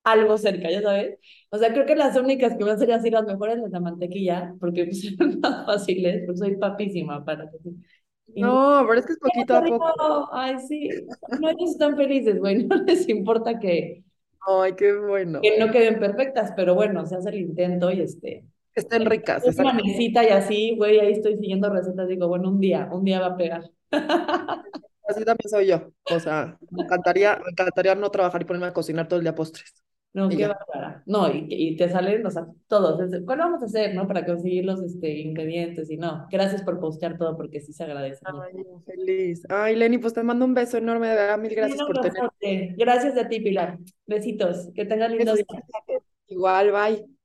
algo 0.04 0.38
cerca, 0.38 0.70
ya 0.70 0.82
sabes. 0.82 1.18
O 1.50 1.58
sea, 1.58 1.72
creo 1.72 1.86
que 1.86 1.96
las 1.96 2.16
únicas 2.16 2.56
que 2.56 2.64
me 2.64 2.70
hacen 2.72 2.90
así 2.92 3.10
las 3.10 3.24
mejores 3.26 3.58
las 3.58 3.70
de 3.70 3.80
mantequilla, 3.80 4.54
porque 4.60 4.84
pues, 4.86 5.02
son 5.18 5.40
más 5.40 5.66
fáciles, 5.66 6.22
pues 6.26 6.38
soy 6.38 6.56
papísima 6.56 7.24
para 7.24 7.50
que 7.50 7.58
y 8.34 8.52
no, 8.52 8.84
pero 8.86 8.98
es 9.00 9.06
que 9.06 9.12
es 9.12 9.18
"Ay, 9.22 9.44
poquito 9.44 9.54
a 9.54 9.60
poco. 9.62 9.84
rico". 9.96 10.28
Ay, 10.32 10.58
sí, 10.68 10.90
no 11.38 11.50
ellos 11.50 11.72
están 11.72 11.96
felices, 11.96 12.38
güey, 12.38 12.64
no 12.66 12.76
les 12.84 13.08
importa 13.08 13.58
que 13.58 14.04
Ay, 14.46 14.74
qué 14.76 14.92
bueno. 14.98 15.40
que 15.40 15.58
no 15.58 15.70
queden 15.70 15.98
perfectas, 16.00 16.52
pero 16.56 16.74
bueno, 16.74 17.06
se 17.06 17.16
hace 17.16 17.30
el 17.30 17.36
intento 17.40 17.90
y 17.90 18.00
este, 18.00 18.44
estén 18.74 19.04
ricas, 19.06 19.46
una 19.46 19.72
exacto. 19.72 19.74
mesita 19.74 20.24
y 20.24 20.28
así, 20.28 20.76
güey, 20.76 20.98
ahí 21.00 21.12
estoy 21.12 21.36
siguiendo 21.36 21.70
recetas, 21.70 22.08
digo, 22.08 22.28
bueno, 22.28 22.50
un 22.50 22.60
día, 22.60 22.88
un 22.92 23.04
día 23.04 23.20
va 23.20 23.26
a 23.28 23.36
pegar. 23.36 23.70
Así 25.08 25.24
también 25.24 25.48
soy 25.50 25.66
yo. 25.66 25.92
O 26.04 26.20
sea, 26.20 26.58
me 26.70 26.82
encantaría, 26.84 27.36
me 27.44 27.50
encantaría 27.50 27.94
no 27.94 28.10
trabajar 28.10 28.42
y 28.42 28.44
ponerme 28.44 28.68
a 28.68 28.72
cocinar 28.72 29.08
todo 29.08 29.18
el 29.18 29.24
día 29.24 29.34
postres. 29.34 29.74
No, 30.12 30.28
qué 30.28 30.46
bárbara. 30.46 31.02
No, 31.06 31.32
y, 31.32 31.46
y 31.48 31.76
te 31.76 31.88
salen, 31.88 32.26
o 32.26 32.30
sea, 32.30 32.46
todos. 32.66 33.00
¿Cuál 33.24 33.38
vamos 33.38 33.62
a 33.62 33.66
hacer, 33.66 33.94
no? 33.94 34.08
Para 34.08 34.26
conseguir 34.26 34.64
los 34.64 34.82
este, 34.82 35.20
ingredientes 35.20 35.88
y 35.90 35.96
no. 35.96 36.26
Gracias 36.30 36.62
por 36.62 36.80
postear 36.80 37.16
todo 37.16 37.36
porque 37.36 37.60
sí 37.60 37.72
se 37.72 37.84
agradece. 37.84 38.20
Ay, 38.24 38.64
feliz. 38.84 39.42
Ay, 39.48 39.76
Lenny, 39.76 39.98
pues 39.98 40.12
te 40.12 40.22
mando 40.24 40.44
un 40.44 40.54
beso 40.54 40.78
enorme, 40.78 41.08
de 41.08 41.14
verdad, 41.14 41.38
mil 41.38 41.54
gracias 41.54 41.78
Sí, 41.78 41.84
por 41.86 42.00
tener. 42.00 42.74
Gracias 42.76 43.16
a 43.16 43.28
ti, 43.28 43.40
Pilar. 43.40 43.78
Besitos. 44.06 44.68
Que 44.74 44.84
tengas 44.84 45.10
lindo 45.10 45.32
Besos. 45.32 45.46
día. 45.48 46.00
Igual, 46.26 46.72
bye. 46.72 47.19